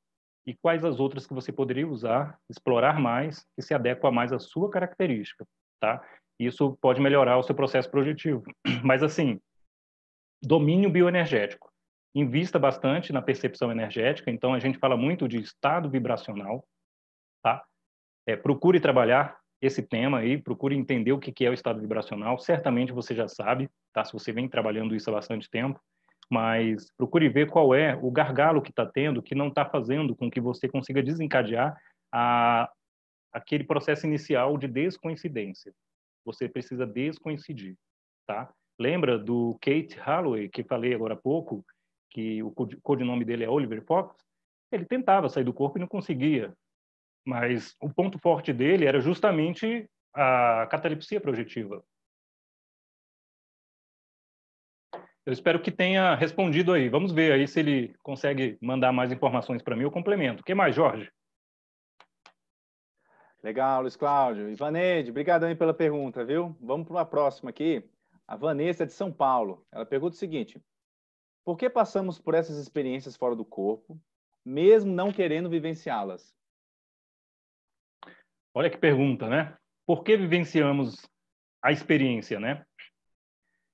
[0.45, 4.39] E quais as outras que você poderia usar, explorar mais, que se adequa mais à
[4.39, 5.45] sua característica,
[5.79, 6.03] tá?
[6.39, 8.43] Isso pode melhorar o seu processo projetivo.
[8.83, 9.39] Mas, assim,
[10.41, 11.71] domínio bioenergético
[12.15, 14.31] invista bastante na percepção energética.
[14.31, 16.65] Então, a gente fala muito de estado vibracional,
[17.41, 17.63] tá?
[18.25, 22.39] É, procure trabalhar esse tema aí, procure entender o que é o estado vibracional.
[22.39, 24.03] Certamente você já sabe, tá?
[24.03, 25.79] Se você vem trabalhando isso há bastante tempo,
[26.29, 30.31] mas procure ver qual é o gargalo que está tendo, que não está fazendo com
[30.31, 31.77] que você consiga desencadear
[32.11, 32.71] a,
[33.31, 35.73] aquele processo inicial de descoincidência.
[36.25, 37.75] Você precisa descoincidir,
[38.25, 38.51] tá?
[38.79, 41.63] Lembra do Kate Holloway, que falei agora há pouco,
[42.09, 44.15] que o codinome dele é Oliver Fox,
[44.71, 46.53] ele tentava sair do corpo e não conseguia.
[47.25, 51.83] Mas o ponto forte dele era justamente a catalepsia projetiva.
[55.23, 56.89] Eu espero que tenha respondido aí.
[56.89, 59.83] Vamos ver aí se ele consegue mandar mais informações para mim.
[59.83, 60.41] Eu complemento.
[60.41, 61.11] O que mais, Jorge?
[63.43, 64.49] Legal, Luiz Cláudio.
[64.49, 66.55] Ivaneide, obrigado aí pela pergunta, viu?
[66.59, 67.83] Vamos para uma próxima aqui.
[68.27, 69.65] A Vanessa de São Paulo.
[69.71, 70.59] Ela pergunta o seguinte:
[71.43, 73.99] por que passamos por essas experiências fora do corpo,
[74.43, 76.35] mesmo não querendo vivenciá-las?
[78.53, 79.57] Olha que pergunta, né?
[79.85, 81.07] Por que vivenciamos
[81.61, 82.65] a experiência, né?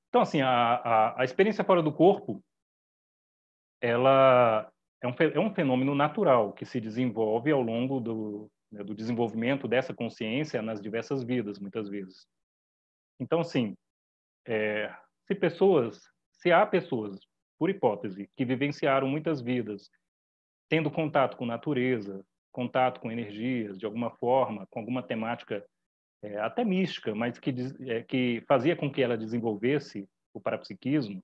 [0.10, 2.44] Então, assim, a, a, a experiência fora do corpo,
[3.82, 4.72] ela
[5.02, 9.68] é um, é um fenômeno natural que se desenvolve ao longo do, né, do desenvolvimento
[9.68, 12.28] dessa consciência nas diversas vidas, muitas vezes.
[13.20, 13.76] Então, assim,
[14.46, 14.94] é,
[15.26, 16.02] se pessoas,
[16.32, 17.20] se há pessoas
[17.60, 19.90] por hipótese, que vivenciaram muitas vidas,
[20.70, 22.24] tendo contato com natureza,
[22.58, 25.64] contato com energias, de alguma forma, com alguma temática
[26.24, 31.22] é, até mística, mas que, é, que fazia com que ela desenvolvesse o parapsiquismo,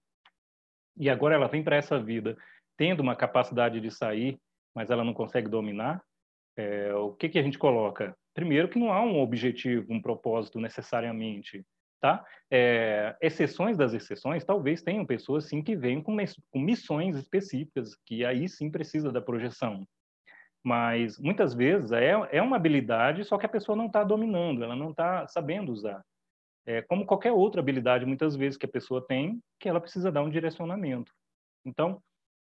[0.95, 2.37] e agora ela vem para essa vida
[2.77, 4.37] tendo uma capacidade de sair,
[4.75, 6.03] mas ela não consegue dominar,
[6.55, 8.15] é, o que, que a gente coloca?
[8.35, 11.65] Primeiro, que não há um objetivo, um propósito necessariamente
[12.03, 12.21] tá?
[12.51, 16.13] É, exceções das exceções, talvez tenham pessoas sim que vêm com,
[16.53, 19.87] missões específicas, que aí sim precisa da projeção.
[20.63, 24.75] Mas muitas vezes é, é uma habilidade, só que a pessoa não está dominando, ela
[24.75, 26.01] não está sabendo usar.
[26.65, 30.23] É como qualquer outra habilidade, muitas vezes, que a pessoa tem, que ela precisa dar
[30.23, 31.11] um direcionamento.
[31.65, 32.01] Então,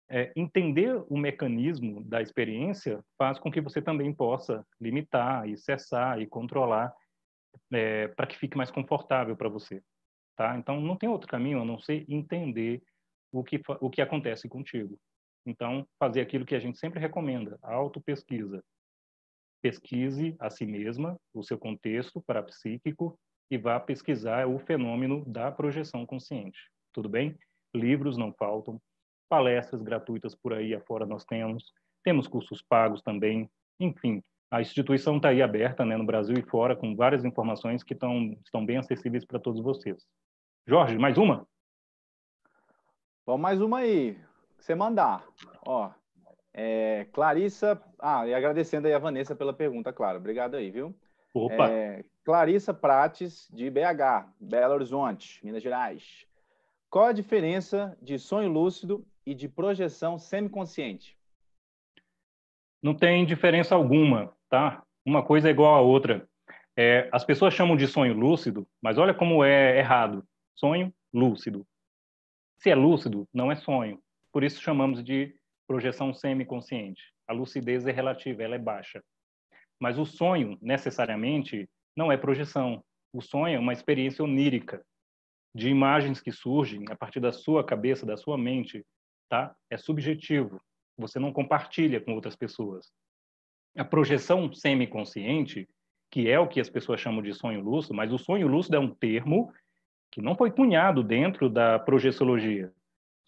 [0.09, 6.21] é, entender o mecanismo da experiência faz com que você também possa limitar e cessar
[6.21, 6.93] e controlar
[7.71, 9.81] é, para que fique mais confortável para você,
[10.35, 10.57] tá?
[10.57, 12.83] Então não tem outro caminho a não ser entender
[13.31, 14.99] o que o que acontece contigo.
[15.45, 18.63] Então fazer aquilo que a gente sempre recomenda, a autopesquisa.
[19.61, 23.17] Pesquise a si mesma, o seu contexto parapsíquico
[23.49, 26.59] e vá pesquisar o fenômeno da projeção consciente.
[26.93, 27.37] Tudo bem?
[27.75, 28.81] Livros não faltam,
[29.29, 31.71] palestras gratuitas por aí afora nós temos,
[32.03, 34.21] temos cursos pagos também, enfim,
[34.51, 38.37] a instituição está aí aberta, né, no Brasil e fora, com várias informações que tão,
[38.43, 40.05] estão bem acessíveis para todos vocês.
[40.67, 41.47] Jorge, mais uma?
[43.25, 44.19] Vamos mais uma aí.
[44.61, 45.25] Você mandar.
[45.65, 45.91] Ó,
[46.53, 47.81] é, Clarissa.
[47.99, 50.17] Ah, e agradecendo aí a Vanessa pela pergunta, claro.
[50.17, 50.95] Obrigado aí, viu?
[51.33, 51.69] Opa!
[51.69, 56.25] É, Clarissa Prates, de BH, Belo Horizonte, Minas Gerais.
[56.89, 61.17] Qual a diferença de sonho lúcido e de projeção semiconsciente?
[62.81, 64.83] Não tem diferença alguma tá?
[65.03, 66.27] Uma coisa é igual à outra.
[66.77, 70.23] É, as pessoas chamam de sonho lúcido, mas olha como é errado.
[70.53, 71.65] Sonho lúcido.
[72.57, 73.99] Se é lúcido, não é sonho.
[74.31, 75.35] Por isso chamamos de
[75.67, 77.01] projeção semiconsciente.
[77.27, 79.03] A lucidez é relativa, ela é baixa.
[79.79, 82.83] Mas o sonho, necessariamente, não é projeção.
[83.13, 84.85] O sonho é uma experiência onírica
[85.53, 88.85] de imagens que surgem a partir da sua cabeça, da sua mente,
[89.29, 89.55] tá?
[89.69, 90.61] É subjetivo.
[90.97, 92.91] Você não compartilha com outras pessoas
[93.75, 95.67] a projeção semiconsciente,
[96.09, 98.79] que é o que as pessoas chamam de sonho lúcido, mas o sonho lúcido é
[98.79, 99.51] um termo
[100.11, 102.71] que não foi cunhado dentro da projeciologia.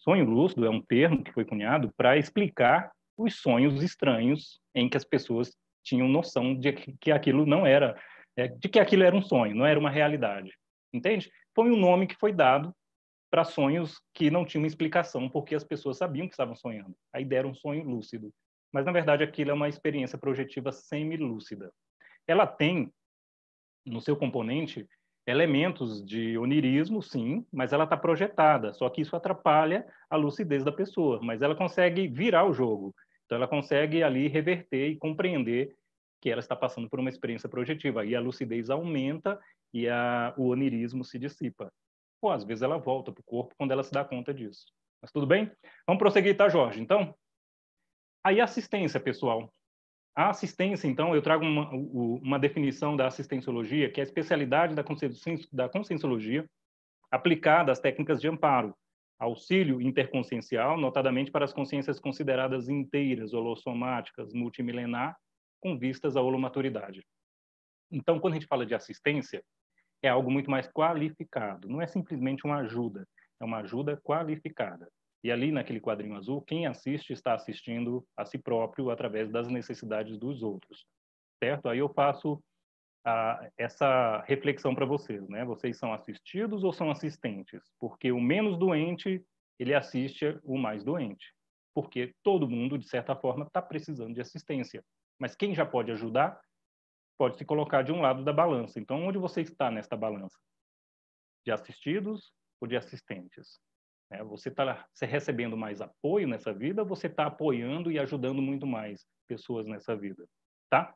[0.04, 4.98] Sonho lúcido é um termo que foi cunhado para explicar os sonhos estranhos em que
[4.98, 7.98] as pessoas tinham noção de que aquilo não era,
[8.36, 10.52] é, de que aquilo era um sonho, não era uma realidade.
[10.92, 11.32] Entende?
[11.54, 12.74] Foi um nome que foi dado
[13.30, 16.94] para sonhos que não tinham explicação, porque as pessoas sabiam que estavam sonhando.
[17.10, 18.30] A ideia era um sonho lúcido.
[18.70, 21.72] Mas, na verdade, aquilo é uma experiência projetiva semilúcida.
[22.28, 22.92] Ela tem,
[23.86, 24.86] no seu componente,
[25.26, 28.72] elementos de onirismo, sim, mas ela está projetada.
[28.74, 32.94] Só que isso atrapalha a lucidez da pessoa, mas ela consegue virar o jogo.
[33.24, 35.74] Então, ela consegue ali reverter e compreender
[36.20, 38.04] que ela está passando por uma experiência projetiva.
[38.04, 39.40] E a lucidez aumenta
[39.72, 41.72] e a, o onirismo se dissipa.
[42.20, 44.66] Ou, às vezes, ela volta para o corpo quando ela se dá conta disso.
[45.00, 45.50] Mas tudo bem?
[45.86, 46.80] Vamos prosseguir, tá, Jorge?
[46.80, 47.14] Então,
[48.24, 49.50] aí assistência, pessoal.
[50.16, 54.84] A assistência, então, eu trago uma, uma definição da assistenciologia, que é a especialidade da,
[55.52, 56.48] da conscienciologia
[57.10, 58.74] aplicada às técnicas de amparo,
[59.18, 65.16] auxílio interconsciencial, notadamente para as consciências consideradas inteiras, holossomáticas, multimilenar,
[65.60, 67.04] com vistas à holomaturidade.
[67.90, 69.42] Então, quando a gente fala de assistência,
[70.02, 73.06] é algo muito mais qualificado, não é simplesmente uma ajuda,
[73.40, 74.88] é uma ajuda qualificada.
[75.24, 80.18] E ali naquele quadrinho azul, quem assiste está assistindo a si próprio através das necessidades
[80.18, 80.86] dos outros,
[81.42, 81.66] certo?
[81.66, 82.44] Aí eu faço
[83.02, 85.42] a, essa reflexão para vocês, né?
[85.42, 87.62] Vocês são assistidos ou são assistentes?
[87.80, 89.24] Porque o menos doente
[89.58, 91.32] ele assiste o mais doente,
[91.74, 94.84] porque todo mundo de certa forma está precisando de assistência.
[95.18, 96.38] Mas quem já pode ajudar
[97.16, 98.78] pode se colocar de um lado da balança.
[98.78, 100.36] Então, onde você está nesta balança?
[101.46, 103.58] De assistidos ou de assistentes?
[104.14, 109.06] É, você está recebendo mais apoio nessa vida, você está apoiando e ajudando muito mais
[109.26, 110.24] pessoas nessa vida,
[110.70, 110.94] tá?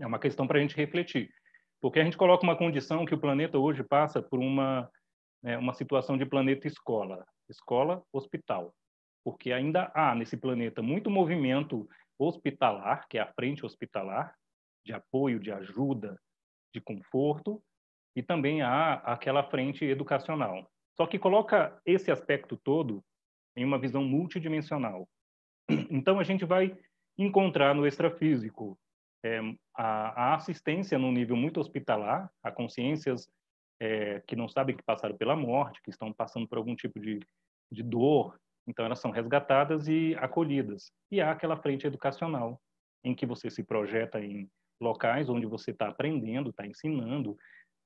[0.00, 1.30] É uma questão para a gente refletir,
[1.80, 4.90] porque a gente coloca uma condição que o planeta hoje passa por uma
[5.42, 8.72] né, uma situação de planeta escola, escola hospital,
[9.24, 14.34] porque ainda há nesse planeta muito movimento hospitalar, que é a frente hospitalar,
[14.86, 16.18] de apoio, de ajuda,
[16.72, 17.62] de conforto,
[18.14, 23.02] e também há aquela frente educacional, só que coloca esse aspecto todo
[23.56, 25.08] em uma visão multidimensional.
[25.90, 26.76] Então, a gente vai
[27.16, 28.78] encontrar no extrafísico
[29.24, 29.38] é,
[29.74, 33.28] a, a, assistência num nível muito hospitalar, a consciências
[33.80, 37.20] é, que não sabem que passaram pela morte, que estão passando por algum tipo de,
[37.70, 40.92] de dor, então elas são resgatadas e acolhidas.
[41.10, 42.60] E há aquela frente educacional,
[43.04, 44.48] em que você se projeta em
[44.80, 47.36] locais onde você está aprendendo, está ensinando,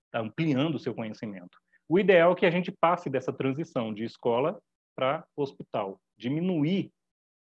[0.07, 1.59] está ampliando o seu conhecimento.
[1.89, 4.61] O ideal é que a gente passe dessa transição de escola
[4.97, 6.91] para hospital, diminuir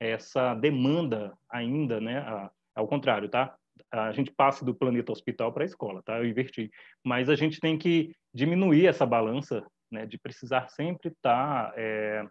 [0.01, 2.19] essa demanda ainda, né?
[2.19, 3.55] A, ao contrário, tá?
[3.91, 6.19] A gente passe do planeta hospital para a escola, tá?
[6.19, 6.71] Eu inverti.
[7.05, 10.07] Mas a gente tem que diminuir essa balança, né?
[10.07, 12.27] De precisar sempre estar tá, é,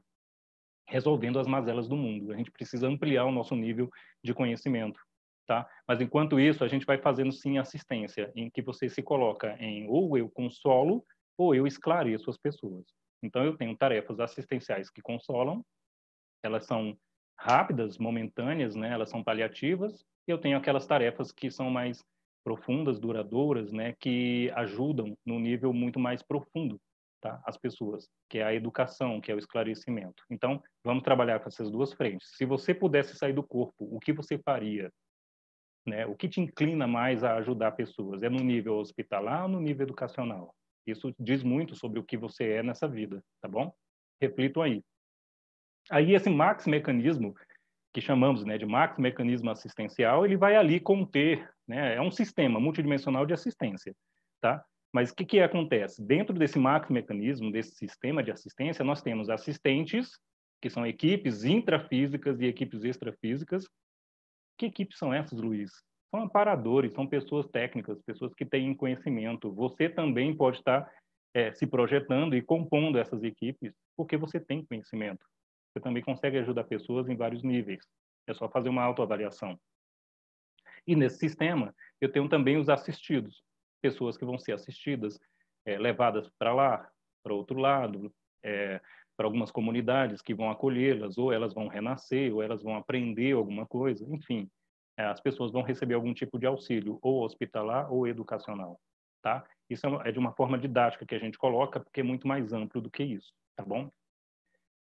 [0.87, 2.31] resolvendo as mazelas do mundo.
[2.31, 3.89] A gente precisa ampliar o nosso nível
[4.23, 4.99] de conhecimento,
[5.45, 5.69] tá?
[5.87, 9.87] Mas enquanto isso, a gente vai fazendo sim assistência, em que você se coloca em
[9.87, 11.05] ou eu consolo
[11.39, 12.85] ou eu esclareço as pessoas.
[13.23, 15.63] Então, eu tenho tarefas assistenciais que consolam,
[16.43, 16.97] elas são
[17.39, 18.91] rápidas, momentâneas, né?
[18.91, 22.03] elas são paliativas, e eu tenho aquelas tarefas que são mais
[22.43, 23.95] profundas, duradouras, né?
[23.99, 26.79] que ajudam no nível muito mais profundo
[27.21, 27.41] tá?
[27.45, 30.23] as pessoas, que é a educação, que é o esclarecimento.
[30.29, 32.35] Então, vamos trabalhar com essas duas frentes.
[32.35, 34.91] Se você pudesse sair do corpo, o que você faria?
[35.85, 36.05] Né?
[36.05, 38.23] O que te inclina mais a ajudar pessoas?
[38.23, 40.53] É no nível hospitalar ou no nível educacional?
[40.85, 43.73] Isso diz muito sobre o que você é nessa vida, tá bom?
[44.21, 44.83] Reflitam aí.
[45.89, 47.33] Aí esse max mecanismo
[47.93, 52.59] que chamamos né, de max mecanismo assistencial, ele vai ali conter, né, é um sistema
[52.59, 53.95] multidimensional de assistência,
[54.39, 54.63] tá?
[54.91, 56.03] Mas o que, que acontece?
[56.03, 60.19] Dentro desse max mecanismo, desse sistema de assistência, nós temos assistentes,
[60.61, 63.67] que são equipes intrafísicas e equipes extrafísicas.
[64.57, 65.71] Que equipes são essas, Luiz?
[66.11, 69.53] São amparadores, são pessoas técnicas, pessoas que têm conhecimento.
[69.53, 70.91] Você também pode estar
[71.33, 75.25] é, se projetando e compondo essas equipes, porque você tem conhecimento.
[75.71, 77.85] Você também consegue ajudar pessoas em vários níveis.
[78.27, 79.59] É só fazer uma autoavaliação.
[80.87, 83.43] E nesse sistema, eu tenho também os assistidos,
[83.81, 85.19] pessoas que vão ser assistidas,
[85.65, 86.89] é, levadas para lá,
[87.23, 88.11] para outro lado,
[88.43, 88.81] é,
[89.15, 93.67] para algumas comunidades que vão acolhê-las, ou elas vão renascer, ou elas vão aprender alguma
[93.67, 94.49] coisa, enfim.
[94.99, 98.77] É, as pessoas vão receber algum tipo de auxílio, ou hospitalar ou educacional,
[99.21, 99.45] tá?
[99.69, 102.51] Isso é, é de uma forma didática que a gente coloca, porque é muito mais
[102.51, 103.89] amplo do que isso, tá bom?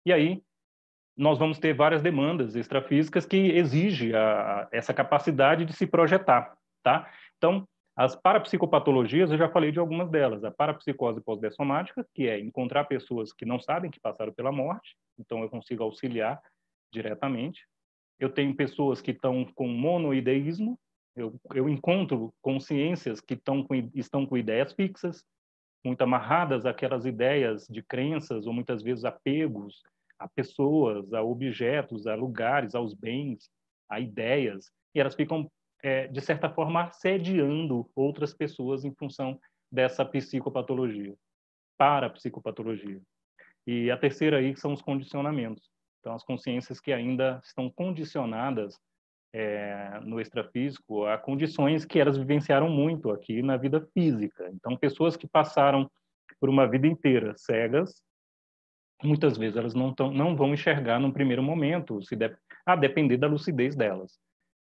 [0.04, 0.44] E aí,
[1.16, 7.10] nós vamos ter várias demandas extrafísicas que exigem a, essa capacidade de se projetar, tá?
[7.38, 10.44] Então, as parapsicopatologias, eu já falei de algumas delas.
[10.44, 15.42] A parapsicose pós-dessomática, que é encontrar pessoas que não sabem que passaram pela morte, então
[15.42, 16.38] eu consigo auxiliar
[16.92, 17.66] diretamente.
[18.22, 20.78] Eu tenho pessoas que estão com monoideísmo,
[21.16, 25.24] Eu, eu encontro consciências que estão com, estão com ideias fixas,
[25.84, 29.82] muito amarradas àquelas ideias de crenças ou muitas vezes apegos
[30.20, 33.50] a pessoas, a objetos, a lugares, aos bens,
[33.90, 35.50] a ideias, e elas ficam,
[35.82, 39.36] é, de certa forma, assediando outras pessoas em função
[39.68, 41.16] dessa psicopatologia,
[41.76, 43.00] para a psicopatologia.
[43.66, 45.71] E a terceira aí são os condicionamentos.
[46.02, 48.76] Então, as consciências que ainda estão condicionadas
[49.32, 54.50] é, no extrafísico a condições que elas vivenciaram muito aqui na vida física.
[54.52, 55.88] Então, pessoas que passaram
[56.40, 58.02] por uma vida inteira cegas,
[59.00, 62.36] muitas vezes elas não, tão, não vão enxergar no primeiro momento, se de,
[62.66, 64.18] a depender da lucidez delas.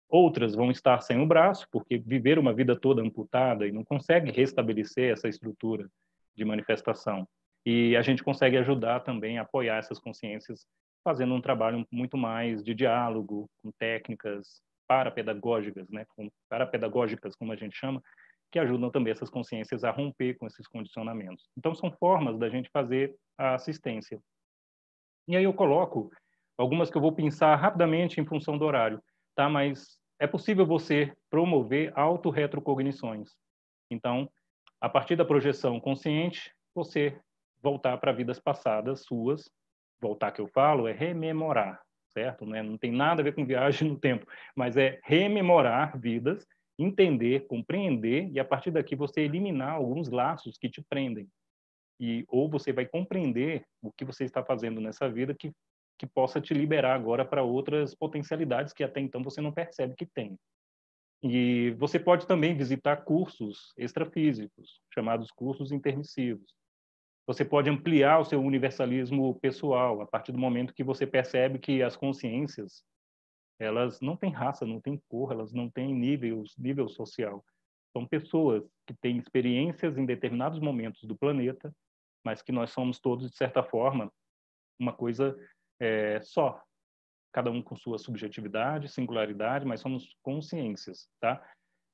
[0.09, 4.31] Outras vão estar sem o braço, porque viver uma vida toda amputada e não consegue
[4.31, 5.87] restabelecer essa estrutura
[6.35, 7.29] de manifestação.
[7.67, 10.67] E a gente consegue ajudar também a apoiar essas consciências
[11.07, 17.57] fazendo um trabalho muito mais de diálogo, com técnicas parapedagógicas, né, com, parapedagógicas, como a
[17.57, 18.03] gente chama,
[18.51, 21.49] que ajudam também essas consciências a romper com esses condicionamentos.
[21.57, 24.21] Então, são formas da gente fazer a assistência.
[25.29, 26.11] E aí eu coloco
[26.59, 29.01] algumas que eu vou pensar rapidamente em função do horário,
[29.37, 29.49] tá?
[29.49, 33.31] Mas é possível você promover auto-retrocognições.
[33.89, 34.29] Então,
[34.81, 37.17] a partir da projeção consciente, você
[37.63, 39.49] voltar para vidas passadas suas
[40.01, 41.81] voltar que eu falo, é rememorar,
[42.13, 42.45] certo?
[42.45, 46.47] Não, é, não tem nada a ver com viagem no tempo, mas é rememorar vidas,
[46.79, 51.29] entender, compreender e a partir daqui você eliminar alguns laços que te prendem.
[51.99, 55.51] E ou você vai compreender o que você está fazendo nessa vida que
[55.99, 60.07] que possa te liberar agora para outras potencialidades que até então você não percebe que
[60.07, 60.39] tem.
[61.23, 66.55] E você pode também visitar cursos extrafísicos, chamados cursos intermissivos.
[67.27, 71.83] Você pode ampliar o seu universalismo pessoal a partir do momento que você percebe que
[71.83, 72.85] as consciências
[73.59, 77.45] elas não têm raça, não têm cor, elas não têm nível, nível social.
[77.93, 81.75] São pessoas que têm experiências em determinados momentos do planeta,
[82.25, 84.13] mas que nós somos todos, de certa forma,
[84.79, 85.37] uma coisa
[85.81, 86.63] é, só.
[87.33, 91.43] Cada um com sua subjetividade, singularidade, mas somos consciências, tá?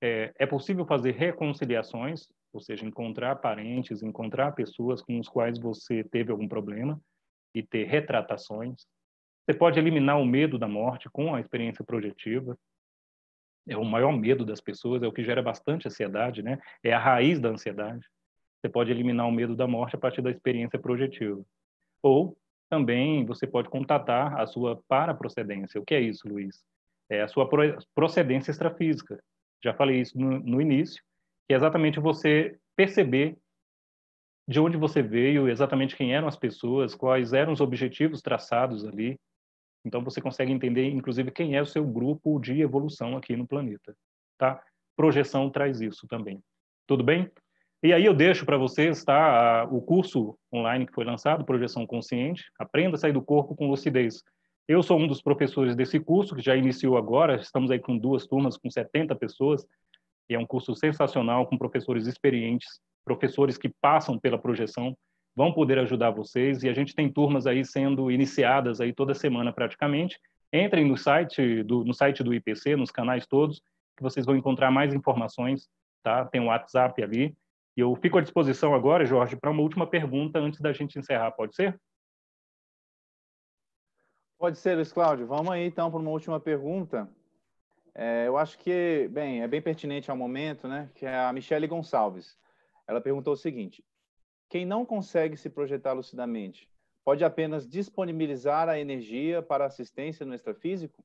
[0.02, 6.04] É, é possível fazer reconciliações ou seja, encontrar parentes, encontrar pessoas com os quais você
[6.04, 7.00] teve algum problema
[7.54, 8.86] e ter retratações.
[9.44, 12.56] Você pode eliminar o medo da morte com a experiência projetiva.
[13.68, 16.60] É o maior medo das pessoas, é o que gera bastante ansiedade, né?
[16.82, 18.06] É a raiz da ansiedade.
[18.60, 21.42] Você pode eliminar o medo da morte a partir da experiência projetiva.
[22.02, 22.36] Ou
[22.68, 25.80] também você pode contatar a sua paraprocedência.
[25.80, 26.62] O que é isso, Luiz?
[27.10, 27.48] É a sua
[27.94, 29.22] procedência extrafísica.
[29.62, 31.02] Já falei isso no, no início
[31.48, 33.36] é exatamente você perceber
[34.48, 39.18] de onde você veio, exatamente quem eram as pessoas, quais eram os objetivos traçados ali.
[39.84, 43.96] Então você consegue entender, inclusive, quem é o seu grupo de evolução aqui no planeta,
[44.38, 44.62] tá?
[44.96, 46.42] Projeção traz isso também.
[46.86, 47.30] Tudo bem?
[47.82, 52.44] E aí eu deixo para vocês, tá, o curso online que foi lançado, Projeção Consciente,
[52.58, 54.22] Aprenda a sair do corpo com lucidez.
[54.68, 58.26] Eu sou um dos professores desse curso, que já iniciou agora, estamos aí com duas
[58.26, 59.66] turmas, com 70 pessoas,
[60.28, 64.96] e é um curso sensacional com professores experientes, professores que passam pela projeção,
[65.34, 69.52] vão poder ajudar vocês e a gente tem turmas aí sendo iniciadas aí toda semana
[69.52, 70.18] praticamente.
[70.52, 73.62] Entrem no site do no site do IPC, nos canais todos,
[73.96, 75.68] que vocês vão encontrar mais informações,
[76.02, 76.24] tá?
[76.26, 77.34] Tem o um WhatsApp ali.
[77.74, 81.32] E eu fico à disposição agora, Jorge, para uma última pergunta antes da gente encerrar,
[81.32, 81.80] pode ser?
[84.38, 85.26] Pode ser, Luiz Cláudio.
[85.26, 87.08] Vamos aí então para uma última pergunta.
[87.94, 90.90] É, eu acho que, bem, é bem pertinente ao momento, né?
[90.94, 92.38] Que é a Michele Gonçalves.
[92.86, 93.84] Ela perguntou o seguinte:
[94.48, 96.68] quem não consegue se projetar lucidamente
[97.04, 101.04] pode apenas disponibilizar a energia para assistência no extrafísico?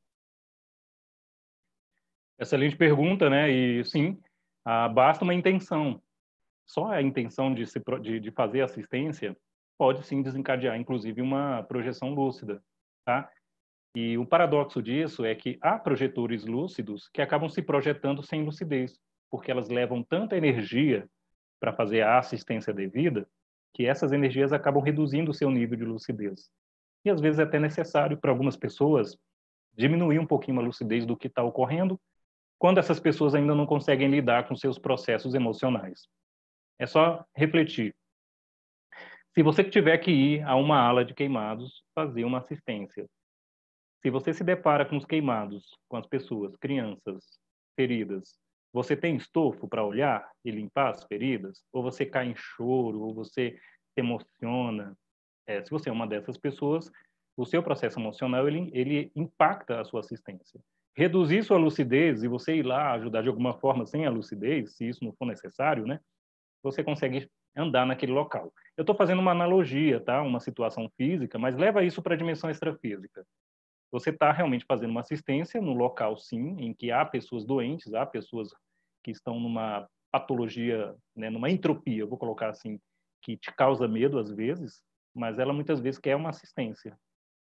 [2.40, 3.50] Excelente pergunta, né?
[3.50, 4.22] E sim,
[4.64, 6.02] ah, basta uma intenção.
[6.66, 9.36] Só a intenção de, se, de, de fazer assistência
[9.78, 12.62] pode sim desencadear, inclusive, uma projeção lúcida,
[13.06, 13.32] tá?
[14.00, 18.96] E o paradoxo disso é que há projetores lúcidos que acabam se projetando sem lucidez,
[19.28, 21.10] porque elas levam tanta energia
[21.60, 23.28] para fazer a assistência devida,
[23.74, 26.52] que essas energias acabam reduzindo o seu nível de lucidez.
[27.04, 29.18] E às vezes é até necessário para algumas pessoas
[29.76, 32.00] diminuir um pouquinho a lucidez do que está ocorrendo,
[32.60, 36.08] quando essas pessoas ainda não conseguem lidar com seus processos emocionais.
[36.78, 37.96] É só refletir.
[39.34, 43.08] Se você tiver que ir a uma ala de queimados fazer uma assistência,
[44.02, 47.40] se você se depara com os queimados, com as pessoas, crianças,
[47.76, 48.38] feridas,
[48.74, 51.64] você tem estofo para olhar e limpar as feridas?
[51.74, 53.58] Ou você cai em choro, ou você
[53.94, 54.96] se emociona?
[55.48, 56.92] É, se você é uma dessas pessoas,
[57.36, 60.60] o seu processo emocional ele, ele impacta a sua assistência.
[60.96, 64.88] Reduzir sua lucidez e você ir lá ajudar de alguma forma sem a lucidez, se
[64.88, 66.00] isso não for necessário, né?
[66.64, 68.52] Você consegue andar naquele local.
[68.76, 70.22] Eu estou fazendo uma analogia, tá?
[70.22, 73.26] Uma situação física, mas leva isso para a dimensão extrafísica.
[73.92, 78.06] Você está realmente fazendo uma assistência no local, sim, em que há pessoas doentes, há
[78.06, 78.50] pessoas
[79.04, 82.80] que estão numa patologia, né, numa entropia, vou colocar assim,
[83.22, 84.82] que te causa medo às vezes,
[85.16, 86.98] mas ela muitas vezes quer uma assistência.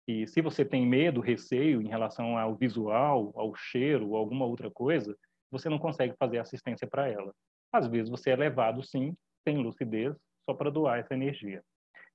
[0.08, 5.18] E se você tem medo, receio em relação ao visual, ao cheiro, alguma outra coisa,
[5.52, 7.34] você não consegue fazer assistência para ela.
[7.72, 10.16] Às vezes você é levado, sim, sem lucidez,
[10.46, 11.62] só para doar essa energia.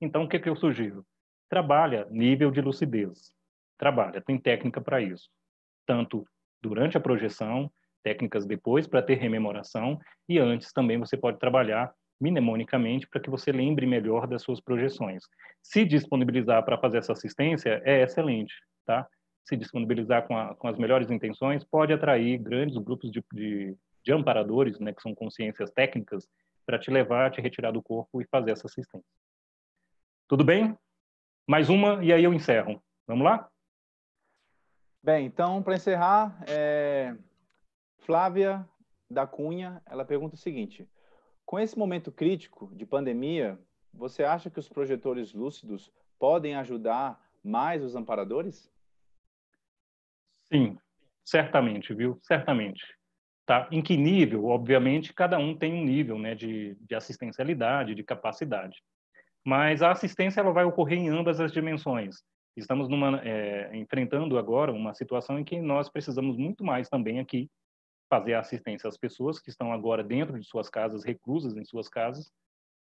[0.00, 1.04] Então, o que, que eu sugiro?
[1.48, 3.34] Trabalha nível de lucidez.
[3.82, 5.28] Trabalha, tem técnica para isso.
[5.84, 6.24] Tanto
[6.62, 7.68] durante a projeção,
[8.04, 13.50] técnicas depois para ter rememoração, e antes também você pode trabalhar mnemonicamente para que você
[13.50, 15.24] lembre melhor das suas projeções.
[15.60, 18.54] Se disponibilizar para fazer essa assistência é excelente,
[18.86, 19.04] tá?
[19.44, 24.12] Se disponibilizar com, a, com as melhores intenções pode atrair grandes grupos de, de, de
[24.12, 26.28] amparadores, né, que são consciências técnicas,
[26.64, 29.10] para te levar, te retirar do corpo e fazer essa assistência.
[30.28, 30.78] Tudo bem?
[31.48, 32.80] Mais uma e aí eu encerro.
[33.08, 33.48] Vamos lá?
[35.02, 37.16] Bem, então, para encerrar, é...
[37.98, 38.68] Flávia
[39.10, 40.88] da Cunha, ela pergunta o seguinte:
[41.44, 43.58] com esse momento crítico de pandemia,
[43.92, 48.70] você acha que os projetores lúcidos podem ajudar mais os amparadores?
[50.52, 50.78] Sim,
[51.24, 52.18] certamente, viu?
[52.22, 52.82] Certamente.
[53.44, 53.68] Tá?
[53.72, 54.46] Em que nível?
[54.46, 58.80] Obviamente, cada um tem um nível né, de, de assistencialidade, de capacidade.
[59.44, 62.22] Mas a assistência ela vai ocorrer em ambas as dimensões.
[62.56, 67.50] Estamos numa, é, enfrentando agora uma situação em que nós precisamos muito mais também aqui
[68.10, 72.30] fazer assistência às pessoas que estão agora dentro de suas casas, reclusas em suas casas,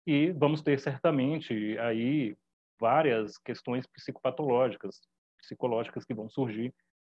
[0.05, 2.37] e vamos ter certamente aí
[2.79, 5.01] várias questões psicopatológicas,
[5.39, 6.73] psicológicas que vão surgir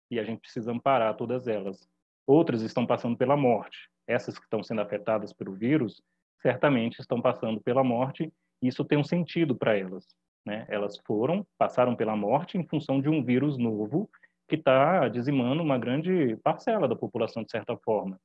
[0.09, 1.87] e a gente precisa amparar todas elas.
[2.25, 3.89] Outras estão passando pela morte.
[4.07, 6.01] Essas que estão sendo afetadas pelo vírus,
[6.41, 8.31] certamente estão passando pela morte.
[8.61, 10.07] E isso tem um sentido para elas.
[10.47, 10.65] Né?
[10.69, 14.09] Elas foram, passaram pela morte em função de um vírus novo
[14.47, 18.17] que está dizimando uma grande parcela da população, de certa forma.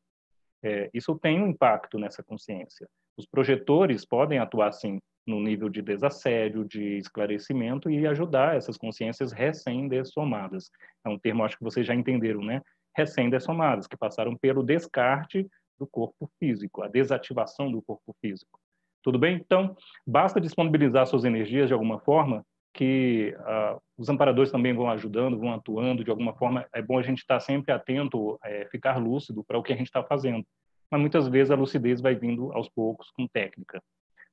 [0.62, 2.88] É, isso tem um impacto nessa consciência.
[3.16, 9.32] Os projetores podem atuar, sim, no nível de desassédio, de esclarecimento e ajudar essas consciências
[9.32, 10.70] recém-dessomadas.
[11.04, 12.62] É um termo, acho que vocês já entenderam, né?
[12.96, 15.44] Recém-dessomadas, que passaram pelo descarte
[15.76, 18.61] do corpo físico, a desativação do corpo físico.
[19.02, 19.36] Tudo bem?
[19.36, 19.76] Então,
[20.06, 22.44] basta disponibilizar suas energias de alguma forma
[22.74, 26.66] que uh, os amparadores também vão ajudando, vão atuando de alguma forma.
[26.72, 29.88] É bom a gente estar sempre atento, é, ficar lúcido para o que a gente
[29.88, 30.44] está fazendo.
[30.90, 33.82] Mas muitas vezes a lucidez vai vindo aos poucos com técnica.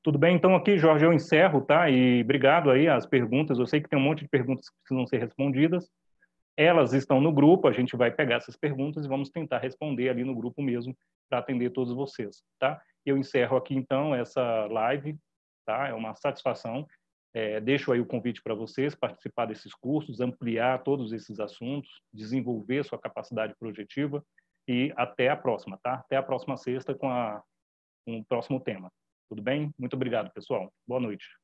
[0.02, 0.36] Tudo bem?
[0.36, 1.90] Então aqui, Jorge, eu encerro, tá?
[1.90, 3.60] E obrigado aí as perguntas.
[3.60, 5.90] Eu sei que tem um monte de perguntas que precisam ser respondidas.
[6.56, 10.24] Elas estão no grupo, a gente vai pegar essas perguntas e vamos tentar responder ali
[10.24, 10.96] no grupo mesmo
[11.30, 12.82] para atender todos vocês, tá?
[13.06, 15.18] Eu encerro aqui então essa live,
[15.66, 15.88] tá?
[15.88, 16.86] É uma satisfação
[17.34, 22.84] é, deixo aí o convite para vocês participar desses cursos, ampliar todos esses assuntos, desenvolver
[22.84, 24.24] sua capacidade projetiva
[24.68, 25.96] e até a próxima, tá?
[25.96, 27.42] Até a próxima sexta com, a,
[28.06, 28.92] com o próximo tema.
[29.30, 29.72] Tudo bem?
[29.78, 30.74] Muito obrigado, pessoal.
[30.88, 31.39] Boa noite.